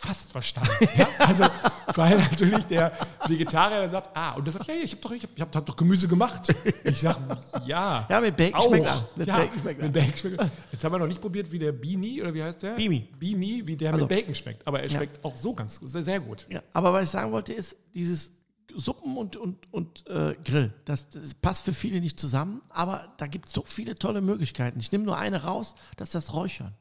[0.00, 0.70] fast verstanden.
[0.96, 1.08] Ja?
[1.18, 1.44] Also,
[1.96, 2.92] weil natürlich der
[3.26, 5.40] Vegetarier der sagt, ah, und der sagt, ja, ja ich habe doch, ich hab, ich
[5.40, 6.54] hab, hab doch Gemüse gemacht.
[6.84, 7.18] Ich sage,
[7.66, 8.06] ja.
[8.08, 8.68] Ja, mit Bacon auch.
[8.68, 9.16] schmeckt.
[9.16, 10.44] Mit ja, Bacon schmeckt mit Bacon schmeckt.
[10.70, 12.76] Jetzt haben wir noch nicht probiert, wie der Beanie, oder wie heißt der?
[12.76, 13.08] Beanie.
[13.18, 14.66] Beanie, wie der Also- mit Bacon schmeckt.
[14.66, 14.96] Aber er Ja.
[14.98, 16.46] schmeckt auch so ganz sehr, sehr gut.
[16.48, 18.30] Ja, aber was ich sagen wollte, ist, dieses
[18.76, 23.26] Suppen und, und, und äh, Grill, das, das passt für viele nicht zusammen, aber da
[23.26, 24.78] gibt es so viele tolle Möglichkeiten.
[24.78, 26.74] Ich nehme nur eine raus, das ist das Räuchern.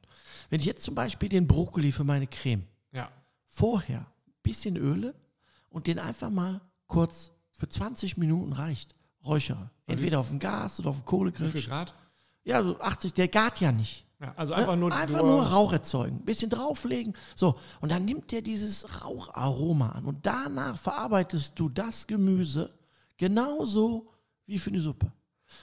[0.52, 2.68] Wenn ich jetzt zum Beispiel den Brokkoli für meine Creme Ja.
[3.58, 5.16] Vorher ein bisschen Öle
[5.70, 8.96] und den einfach mal kurz für 20 Minuten reicht,
[9.26, 9.72] räuchere.
[9.88, 11.50] Entweder auf dem Gas oder auf dem Wie Kohlegrill.
[11.50, 11.94] viel Grad?
[12.44, 14.06] Ja, so 80, der gart ja nicht.
[14.20, 14.60] Ja, also Ne?
[14.60, 17.16] einfach nur, einfach nur Rauch erzeugen, bisschen drauflegen.
[17.36, 20.06] So, und dann nimmt der dieses Raucharoma an.
[20.06, 22.74] Und danach verarbeitest du das Gemüse
[23.18, 24.12] genauso
[24.46, 25.12] wie für eine Suppe.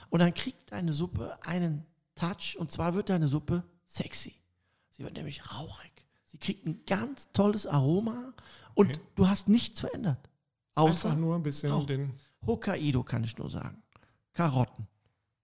[0.09, 1.85] Und dann kriegt deine Suppe einen
[2.15, 4.35] Touch, und zwar wird deine Suppe sexy.
[4.91, 5.91] Sie wird nämlich rauchig.
[6.35, 8.33] Sie kriegt ein ganz tolles Aroma
[8.73, 8.99] und Okay.
[9.15, 10.17] du hast nichts verändert.
[10.73, 11.85] Außer einfach nur ein bisschen Rauch.
[11.85, 12.11] den.
[12.45, 13.81] Hokkaido kann ich nur sagen.
[14.33, 14.85] Karotten,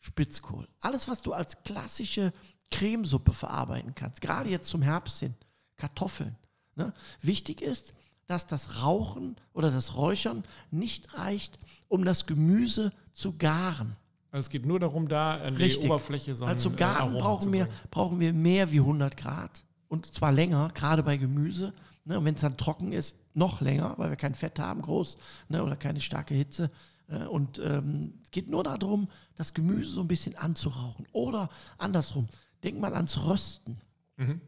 [0.01, 0.67] Spitzkohl.
[0.81, 2.33] Alles, was du als klassische
[2.71, 4.19] Cremesuppe verarbeiten kannst.
[4.19, 5.33] Gerade jetzt zum Herbst hin.
[5.77, 6.35] Kartoffeln.
[6.75, 6.93] Ne?
[7.21, 7.93] Wichtig ist,
[8.27, 13.95] dass das Rauchen oder das Räuchern nicht reicht, um das Gemüse zu garen.
[14.31, 15.85] Also es geht nur darum, da an die Richtig.
[15.89, 19.63] Oberfläche so Also garen Aroma brauchen wir, brauchen wir mehr wie 100 Grad.
[19.91, 21.73] Und zwar länger, gerade bei Gemüse.
[22.05, 22.17] Ne?
[22.17, 25.17] Und wenn es dann trocken ist, noch länger, weil wir kein Fett haben, groß,
[25.49, 25.61] ne?
[25.63, 26.71] oder keine starke Hitze.
[27.09, 31.05] Äh, Und ähm, es geht nur darum, das Gemüse so ein bisschen anzurauchen.
[31.11, 32.27] Oder andersrum,
[32.63, 33.79] denk mal ans Rösten.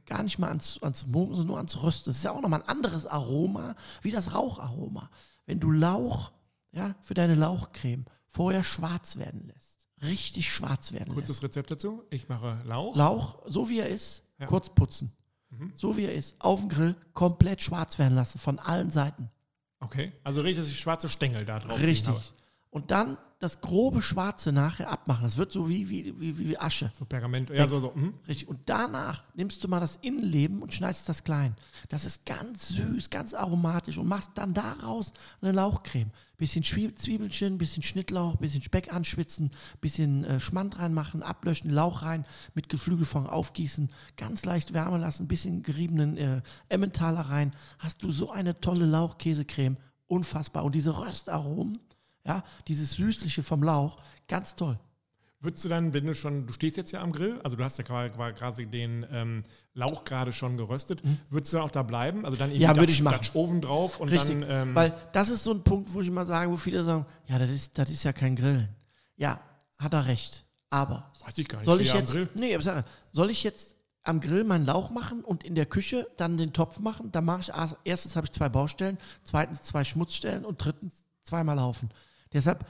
[0.06, 2.12] Gar nicht mal ans, ans Mogen, sondern nur ans Rösten.
[2.12, 5.10] Das ist ja auch nochmal ein anderes Aroma wie das Raucharoma.
[5.48, 6.32] Wenn du Lauch
[6.74, 11.16] ja, für deine Lauchcreme vorher schwarz werden lässt, richtig schwarz werden lässt.
[11.16, 12.04] Kurzes Rezept dazu.
[12.12, 12.96] Ich mache Lauch.
[12.96, 14.46] Lauch, so wie er ist, Ja.
[14.46, 15.12] kurz putzen.
[15.76, 19.30] So wie er ist, auf dem Grill, komplett schwarz werden lassen, von allen Seiten.
[19.80, 20.14] Okay.
[20.24, 21.80] Also richtig, dass ich schwarze Stängel da drauf.
[21.82, 22.34] Richtig.
[22.70, 25.24] Und dann das grobe Schwarze nachher abmachen.
[25.24, 26.92] Das wird so wie, wie, wie, wie Asche.
[26.98, 27.50] So Pergament.
[27.50, 27.92] Ja, so, so.
[27.94, 28.14] Mhm.
[28.26, 28.48] Richtig.
[28.48, 31.56] Und danach nimmst du mal das Innenleben und schneidest das klein.
[31.90, 36.12] Das ist ganz süß, ganz aromatisch und machst dann daraus eine Lauchcreme.
[36.38, 42.70] Bisschen Zwiebelchen, bisschen Schnittlauch, bisschen Speck anschwitzen, bisschen äh, Schmand reinmachen, ablöschen, Lauch rein, mit
[42.70, 47.54] Geflügelfond aufgießen, ganz leicht wärmen lassen, bisschen geriebenen äh, Emmentaler rein.
[47.80, 49.78] Hast du so eine tolle Lauchkäsecreme.
[50.08, 50.64] Unfassbar.
[50.64, 51.78] Und diese Röstaromen,
[52.26, 53.98] ja, dieses Süßliche vom Lauch,
[54.28, 54.80] ganz toll.
[55.40, 57.78] Würdest du dann, wenn du schon, du stehst jetzt ja am Grill, also du hast
[57.78, 59.44] ja quasi den ähm,
[59.74, 62.24] Lauch gerade schon geröstet, würdest du dann auch da bleiben?
[62.24, 62.56] Also dann Mhm.
[62.62, 63.18] Ja, würde Dutch- ich machen.
[63.18, 64.70] Dutch Oven drauf und Richtig, dann.
[64.70, 67.40] Ähm, weil das ist so ein Punkt, wo ich immer sage, wo viele sagen, ja,
[67.40, 68.70] das ist, das ist ja kein Grillen.
[69.18, 69.42] Ja,
[69.80, 70.46] hat er recht.
[70.70, 71.66] Aber weiß ich gar nicht.
[71.66, 72.30] soll ich jetzt, am Grill.
[72.40, 72.58] nee,
[73.12, 76.80] soll ich jetzt am Grill meinen Lauch machen und in der Küche dann den Topf
[76.80, 77.12] machen?
[77.12, 81.58] Dann mache ich, erst- erstens habe ich zwei Baustellen, zweitens zwei Schmutzstellen und drittens zweimal
[81.58, 81.90] laufen.
[82.34, 82.66] Deshalb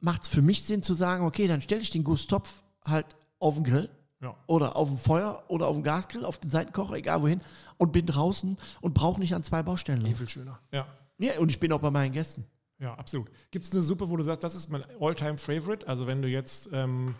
[0.00, 3.06] macht es für mich Sinn zu sagen, okay, dann stelle ich den Gusstopf halt
[3.38, 3.90] auf den Grill
[4.22, 4.34] Ja.
[4.46, 7.40] oder auf dem Feuer oder auf dem Gasgrill, auf den Seitenkocher, egal wohin,
[7.78, 10.16] und bin draußen und brauche nicht an zwei Baustellen laufen.
[10.16, 10.58] viel schöner.
[10.72, 10.86] Ja.
[11.18, 12.46] Ja, und ich bin auch bei meinen Gästen.
[12.78, 13.30] Ja, absolut.
[13.50, 15.86] Gibt es eine Suppe, wo du sagst, das ist mein All-Time-Favorite?
[15.86, 17.14] Also wenn du jetzt, ähm,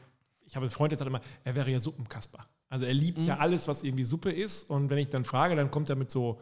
[0.46, 2.46] ich habe einen Freund, der sagt immer, er wäre ja Suppenkasper.
[2.70, 3.24] Also er liebt Mhm.
[3.26, 4.70] ja alles, was irgendwie Suppe ist.
[4.70, 6.40] Und wenn ich dann frage, dann kommt er mit so,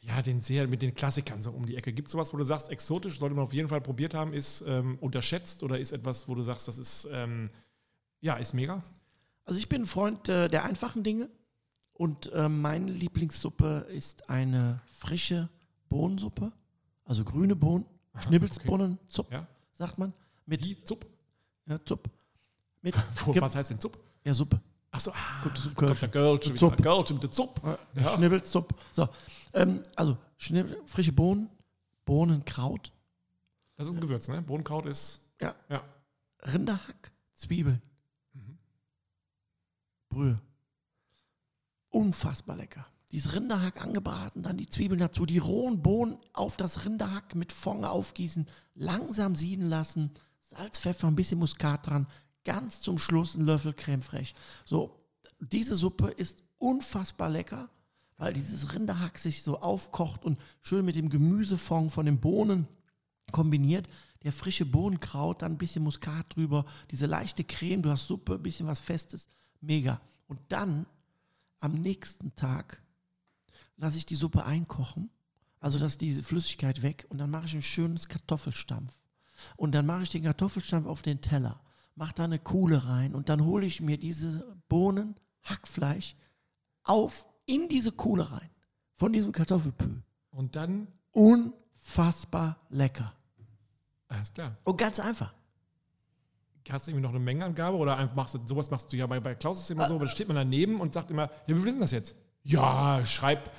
[0.00, 1.92] ja, den sehr, mit den Klassikern so um die Ecke.
[1.92, 4.62] Gibt es sowas, wo du sagst, exotisch, sollte man auf jeden Fall probiert haben, ist
[4.66, 7.50] ähm, unterschätzt oder ist etwas, wo du sagst, das ist, ähm,
[8.20, 8.82] ja, ist mega?
[9.44, 11.28] Also ich bin ein Freund äh, der einfachen Dinge
[11.92, 15.48] und äh, meine Lieblingssuppe ist eine frische
[15.88, 16.52] Bohnensuppe,
[17.04, 17.84] also grüne Bohnen,
[18.16, 19.46] Schnibbelsbohnen, Zupp, Ja.
[19.74, 20.12] sagt man,
[20.46, 20.82] mit Wie?
[20.82, 21.06] Zupp?
[21.66, 22.08] ja, Zupp,
[22.80, 22.94] mit
[23.40, 23.98] was heißt denn Zupp?
[24.24, 24.60] ja, Suppe,
[24.92, 26.00] Achso, ah, Gutes kommt Kölsch.
[26.00, 26.76] der Gölsch, Zupp.
[26.76, 27.60] der Gölsch mit der Zupp.
[27.64, 27.78] ja.
[27.94, 28.14] Ja.
[28.14, 28.74] Schnibbelzupp.
[28.90, 29.08] So,
[29.54, 31.48] ähm, also Schnibbel, frische Bohnen,
[32.04, 32.92] Bohnenkraut,
[33.76, 34.42] Das ist ein Gewürz, ne?
[34.42, 35.82] Bohnenkraut ist, ja, ja.
[36.42, 37.80] Rinderhack, Zwiebeln,
[38.32, 38.58] Mhm.
[40.08, 40.40] Brühe.
[41.90, 42.86] Unfassbar lecker.
[43.12, 47.84] Dieses Rinderhack angebraten, dann die Zwiebeln dazu, die rohen Bohnen auf das Rinderhack mit Fond
[47.84, 50.12] aufgießen, langsam sieden lassen,
[50.42, 52.06] Salz, Pfeffer, ein bisschen Muskat dran,
[52.44, 54.34] ganz zum Schluss ein Löffel Creme fraiche.
[54.64, 54.96] So,
[55.40, 57.68] diese Suppe ist unfassbar lecker,
[58.16, 62.68] weil dieses Rinderhack sich so aufkocht und schön mit dem Gemüsefond von den Bohnen
[63.32, 63.88] kombiniert.
[64.22, 68.42] Der frische Bohnenkraut, dann ein bisschen Muskat drüber, diese leichte Creme, du hast Suppe, ein
[68.42, 69.28] bisschen was Festes,
[69.60, 70.00] mega.
[70.26, 70.86] Und dann
[71.58, 72.82] am nächsten Tag
[73.76, 75.10] lasse ich die Suppe einkochen,
[75.58, 78.92] also dass diese Flüssigkeit weg und dann mache ich ein schönes Kartoffelstampf.
[79.56, 81.60] Und dann mache ich den Kartoffelstampf auf den Teller,
[81.94, 86.14] mache da eine Kuhle rein und dann hole ich mir diese Bohnen, Hackfleisch
[86.84, 88.48] auf in diese Kuhle rein.
[88.94, 89.88] von diesem Kartoffelpü.
[90.30, 93.12] Und dann, Unfassbar lecker.
[94.08, 94.56] alles klar.
[94.64, 95.32] Und ganz einfach.
[96.68, 99.18] Hast du irgendwie noch eine Mengenangabe oder einfach machst du, sowas machst du ja bei,
[99.18, 101.66] bei Klaus ist immer so, da steht man daneben und sagt immer, ja, wie viel
[101.68, 102.14] ist denn das jetzt?
[102.44, 103.50] Ja, schreib,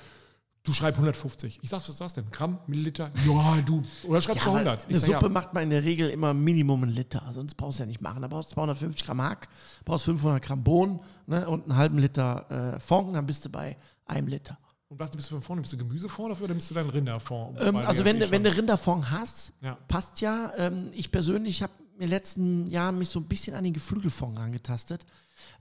[0.63, 1.59] du schreib 150.
[1.61, 2.29] Ich sag, was ist das denn?
[2.31, 3.11] Gramm, Milliliter?
[3.27, 4.87] Ja, du, oder schreib Ja, ja, weil 100.
[4.87, 7.23] eine sag, Suppe ja, macht man in der Regel immer Minimum einen Liter.
[7.31, 8.21] Sonst brauchst du ja nicht machen.
[8.21, 9.47] Da brauchst du 250 Gramm Hack,
[9.85, 13.75] brauchst 500 Gramm Bohnen ne, und einen halben Liter äh, Fond, dann bist du bei
[14.05, 14.57] einem Liter.
[14.89, 15.61] und was bist du für vorne?
[15.61, 17.57] Bist du Gemüsefond dafür oder bist du dann Rinderfond?
[17.61, 19.77] Ähm, also wenn, eh du- wenn du Rinderfond hast, Ja.
[19.87, 20.51] passt ja.
[20.57, 24.37] Ähm, ich persönlich habe in den letzten Jahren mich so ein bisschen an den Geflügelfond
[24.39, 25.05] angetastet,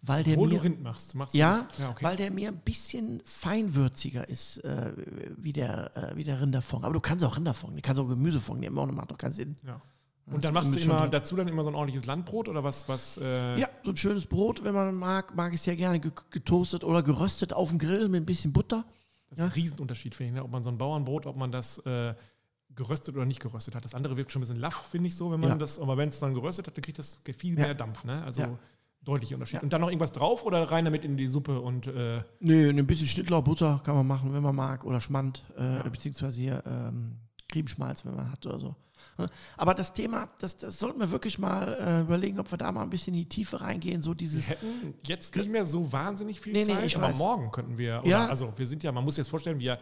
[0.02, 1.14] weil der Obwohl du mir, Rind machst.
[1.14, 2.04] machst du ja, ja okay.
[2.04, 4.92] weil der mir ein bisschen feinwürziger ist äh,
[5.36, 6.84] wie, der, äh, wie der Rinderfond.
[6.84, 9.56] Aber du kannst auch Rinderfond, du kannst auch Gemüsefond nehmen, auch, macht doch keinen Sinn.
[9.66, 9.80] ja.
[10.26, 12.88] Und dann machst du immer dazu dann immer so ein ordentliches Landbrot oder was?
[12.88, 16.12] was äh, Ja, so ein schönes Brot, wenn man mag, mag ich sehr gerne ge-
[16.30, 18.84] getoastet oder geröstet auf dem Grill mit ein bisschen Butter.
[19.28, 20.34] Das ist ein Riesenunterschied, finde ich.
[20.36, 20.44] Ne?
[20.44, 22.14] Ob man so ein Bauernbrot, ob man das äh,
[22.76, 23.84] geröstet oder nicht geröstet hat.
[23.84, 25.56] Das andere wirkt schon ein bisschen laff, finde ich so, wenn man Ja.
[25.56, 27.64] das, aber wenn es dann geröstet hat, dann kriegt das viel Ja.
[27.64, 28.04] mehr Dampf.
[28.04, 28.22] Ne?
[28.22, 28.56] Also
[29.00, 29.04] Ja.
[29.04, 29.54] deutlicher Unterschied.
[29.56, 29.62] Ja.
[29.62, 32.86] Und dann noch irgendwas drauf oder rein damit in die Suppe und äh, Nö, ein
[32.86, 37.16] bisschen Schnittlauch, Butter kann man machen, wenn man mag, oder Schmand, äh, beziehungsweise hier ähm,
[37.48, 38.76] Griebenschmalz, wenn man hat oder so.
[39.18, 39.26] Ne?
[39.56, 42.82] Aber das Thema, das, das sollten wir wirklich mal äh, überlegen, ob wir da mal
[42.82, 46.40] ein bisschen in die Tiefe reingehen, so wir dieses, hätten jetzt nicht mehr so wahnsinnig
[46.40, 47.18] viel Nee, nee, Zeit, ich aber weiß.
[47.18, 48.26] morgen könnten wir, Ja.
[48.28, 49.78] also wir sind ja, man muss sich jetzt vorstellen, wir,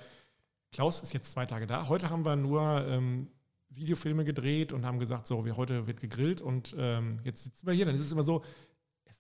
[0.70, 1.88] Klaus ist jetzt zwei Tage da.
[1.88, 3.28] Heute haben wir nur ähm,
[3.70, 7.74] Videofilme gedreht und haben gesagt, so, wir, heute wird gegrillt und ähm, jetzt sitzen wir
[7.74, 7.86] hier.
[7.86, 8.42] Dann ist es immer so,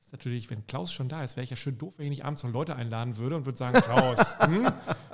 [0.08, 2.24] ist natürlich, wenn Klaus schon da ist, wäre ich ja schön doof, wenn ich nicht
[2.24, 4.66] abends noch Leute einladen würde und würde sagen, Klaus, hm,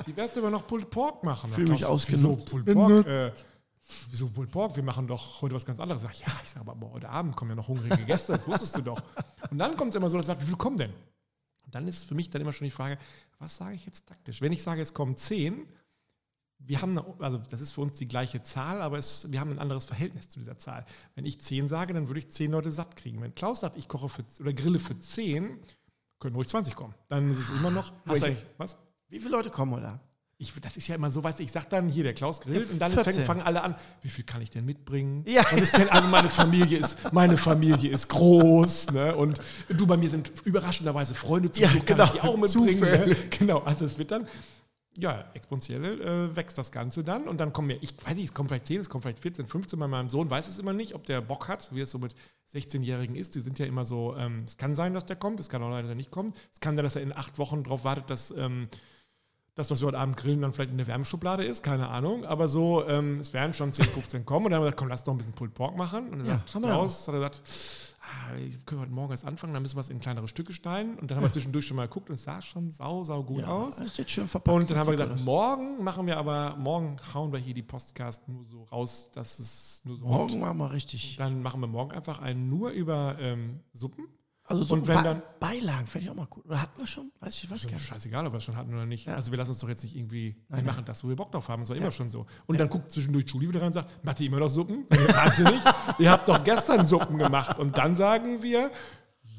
[0.06, 1.50] wie wär's denn, wenn wir noch Pulled Pork machen?
[1.50, 2.50] Fühl mich Klaus, Wieso ausgenutzt.
[2.50, 3.06] Pulled Pork?
[3.06, 3.32] Äh,
[4.10, 4.76] wieso Pulled Pork?
[4.76, 6.02] Wir machen doch heute was ganz anderes.
[6.02, 8.76] Sag, ich, ja, ich sage, aber heute Abend kommen ja noch hungrige Gäste, das wusstest
[8.76, 9.02] du doch.
[9.50, 10.92] Und dann kommt es immer so, dass er sagt, wie viel kommen denn?
[11.66, 12.96] Und dann ist für mich dann immer schon die Frage,
[13.40, 14.40] was sage ich jetzt taktisch?
[14.42, 15.66] Wenn ich sage, es kommen zehn,
[16.58, 19.50] wir haben, eine, also das ist für uns die gleiche Zahl, aber es, wir haben
[19.50, 20.86] ein anderes Verhältnis zu dieser Zahl.
[21.14, 23.20] Wenn ich zehn sage, dann würde ich zehn Leute satt kriegen.
[23.20, 25.58] Wenn Klaus sagt, ich koche für, oder grille für zehn,
[26.18, 26.94] können ruhig 20 kommen.
[27.08, 27.92] Dann ist es immer noch.
[28.06, 28.78] Hast du eigentlich, was?
[29.08, 30.00] wie viele Leute kommen da?
[30.36, 32.66] Ich, das ist ja immer so, weißt du, ich sag dann hier, der Klaus grillt
[32.66, 33.24] Ja, und dann 14.
[33.24, 35.22] fangen, alle an, wie viel kann ich denn mitbringen?
[35.26, 35.44] Ja.
[35.52, 39.14] Was ist denn, also meine Familie ist, meine Familie ist groß, ne?
[39.14, 42.36] Und du bei mir sind überraschenderweise Freunde zu Ja, Besuch, kann genau, ich die auch
[42.36, 42.80] mitbringen.
[42.80, 43.16] Ne?
[43.38, 44.26] Genau, also es wird dann,
[44.96, 48.34] ja, exponentiell äh, wächst das Ganze dann und dann kommen wir, ich weiß nicht, es
[48.34, 50.94] kommen vielleicht 10, es kommen vielleicht 14, 15, bei meinem Sohn weiß es immer nicht,
[50.94, 52.14] ob der Bock hat, wie es so mit
[52.52, 53.34] 16-Jährigen ist.
[53.34, 55.70] Die sind ja immer so, ähm, es kann sein, dass der kommt, es kann auch
[55.70, 56.36] sein, dass er nicht kommt.
[56.52, 58.68] Es kann sein, dass er in acht Wochen darauf wartet, dass ähm,
[59.56, 62.24] das, was wir heute Abend grillen, dann vielleicht in der Wärmeschublade ist, keine Ahnung.
[62.24, 64.46] Aber so, ähm, es werden schon 10, 15 kommen.
[64.46, 66.08] Und dann haben wir gesagt, komm, lass doch ein bisschen Pulled Pork machen.
[66.10, 67.42] Und dann Ja, sagt haben wir Klaus, hat er gesagt,
[68.04, 68.34] ah,
[68.66, 70.98] können heute Morgen erst anfangen, dann müssen wir es in kleinere Stücke schneiden.
[70.98, 73.44] Und dann haben wir zwischendurch schon mal geguckt und es sah schon sau, sau gut
[73.44, 73.76] aus.
[73.76, 74.56] das sieht schön verpackt.
[74.56, 77.62] Und dann haben wir gesagt, gut morgen machen wir aber, morgen hauen wir hier die
[77.62, 80.32] Podcast nur so raus, dass es nur so aus.
[80.32, 81.16] morgen machen wir richtig.
[81.16, 84.06] Dann machen wir morgen einfach einen nur über ähm, Suppen.
[84.46, 86.44] Also so Und wenn dann- Beilagen fände ich auch mal gut.
[86.44, 87.10] Oder hatten wir schon?
[87.20, 87.86] Weiß ich, Ist gar nicht.
[87.86, 89.06] scheißegal, ob wir es schon hatten oder nicht.
[89.06, 89.14] Ja.
[89.14, 91.48] Also wir lassen uns doch jetzt nicht irgendwie, wir machen das, wo wir Bock drauf
[91.48, 91.62] haben.
[91.62, 91.90] Das war immer Ja.
[91.90, 92.26] schon so.
[92.46, 94.84] Und dann guckt zwischendurch Julie wieder rein und sagt, macht ihr immer noch Suppen?
[94.90, 95.60] Wahnsinnig?
[95.98, 97.58] ihr habt doch gestern Suppen gemacht.
[97.58, 98.70] Und dann sagen wir,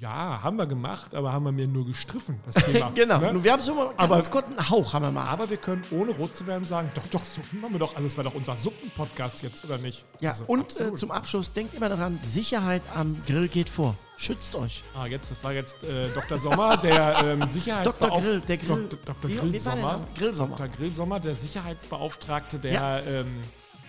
[0.01, 2.91] ja, haben wir gemacht, aber haben wir mir nur gestriffen, das Thema.
[2.93, 3.19] Genau.
[3.19, 3.43] Ne?
[3.43, 5.25] Wir haben so mal Aber- ganz kurz einen Hauch haben wir mal.
[5.27, 7.95] Aber wir können, ohne rot zu werden, sagen, doch, doch, Suppen haben wir doch.
[7.95, 10.03] Also es war doch unser Suppen-Podcast jetzt, oder nicht?
[10.19, 13.95] Ja, also, und äh, zum Abschluss, denkt immer daran, Sicherheit am Grill geht vor.
[14.17, 14.83] Schützt euch.
[14.99, 16.39] Ah, jetzt, das war jetzt äh, Dr.
[16.39, 18.09] Sommer, der ähm, Sicherheitsbeauftragte.
[18.09, 18.21] Dr.
[18.21, 18.87] Grill, der Grill.
[18.89, 18.99] Dr.
[19.15, 19.29] Dr.
[19.31, 19.81] Wie- wie war Grill Sommer.
[19.93, 20.07] Name?
[20.17, 20.55] Grillsommer.
[20.57, 20.67] Dr.
[20.69, 22.99] Grillsommer, der Sicherheitsbeauftragte der Ja.
[22.99, 23.27] ähm,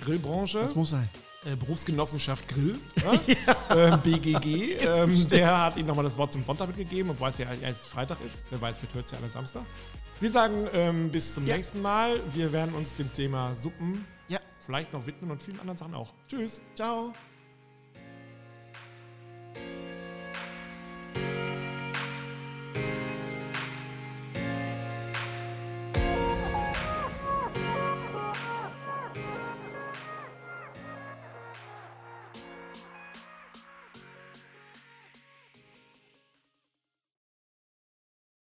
[0.03, 0.61] Grillbranche.
[0.61, 1.09] Das muss sein.
[1.47, 3.13] Äh, Berufsgenossenschaft Grill, ja?
[3.95, 7.47] ähm, BGG, ähm, der hat ihm nochmal das Wort zum Sonntag mitgegeben und weiß ja,
[7.63, 8.45] es Freitag ist.
[8.51, 9.63] Wer weiß, wir hört es ja alle Samstag.
[10.21, 11.57] Wir sagen ähm, bis zum Ja.
[11.57, 12.21] nächsten Mal.
[12.33, 14.39] Wir werden uns dem Thema Suppen Ja.
[14.61, 16.13] vielleicht noch widmen und vielen anderen Sachen auch.
[16.29, 16.61] Tschüss.
[16.75, 17.13] Ciao.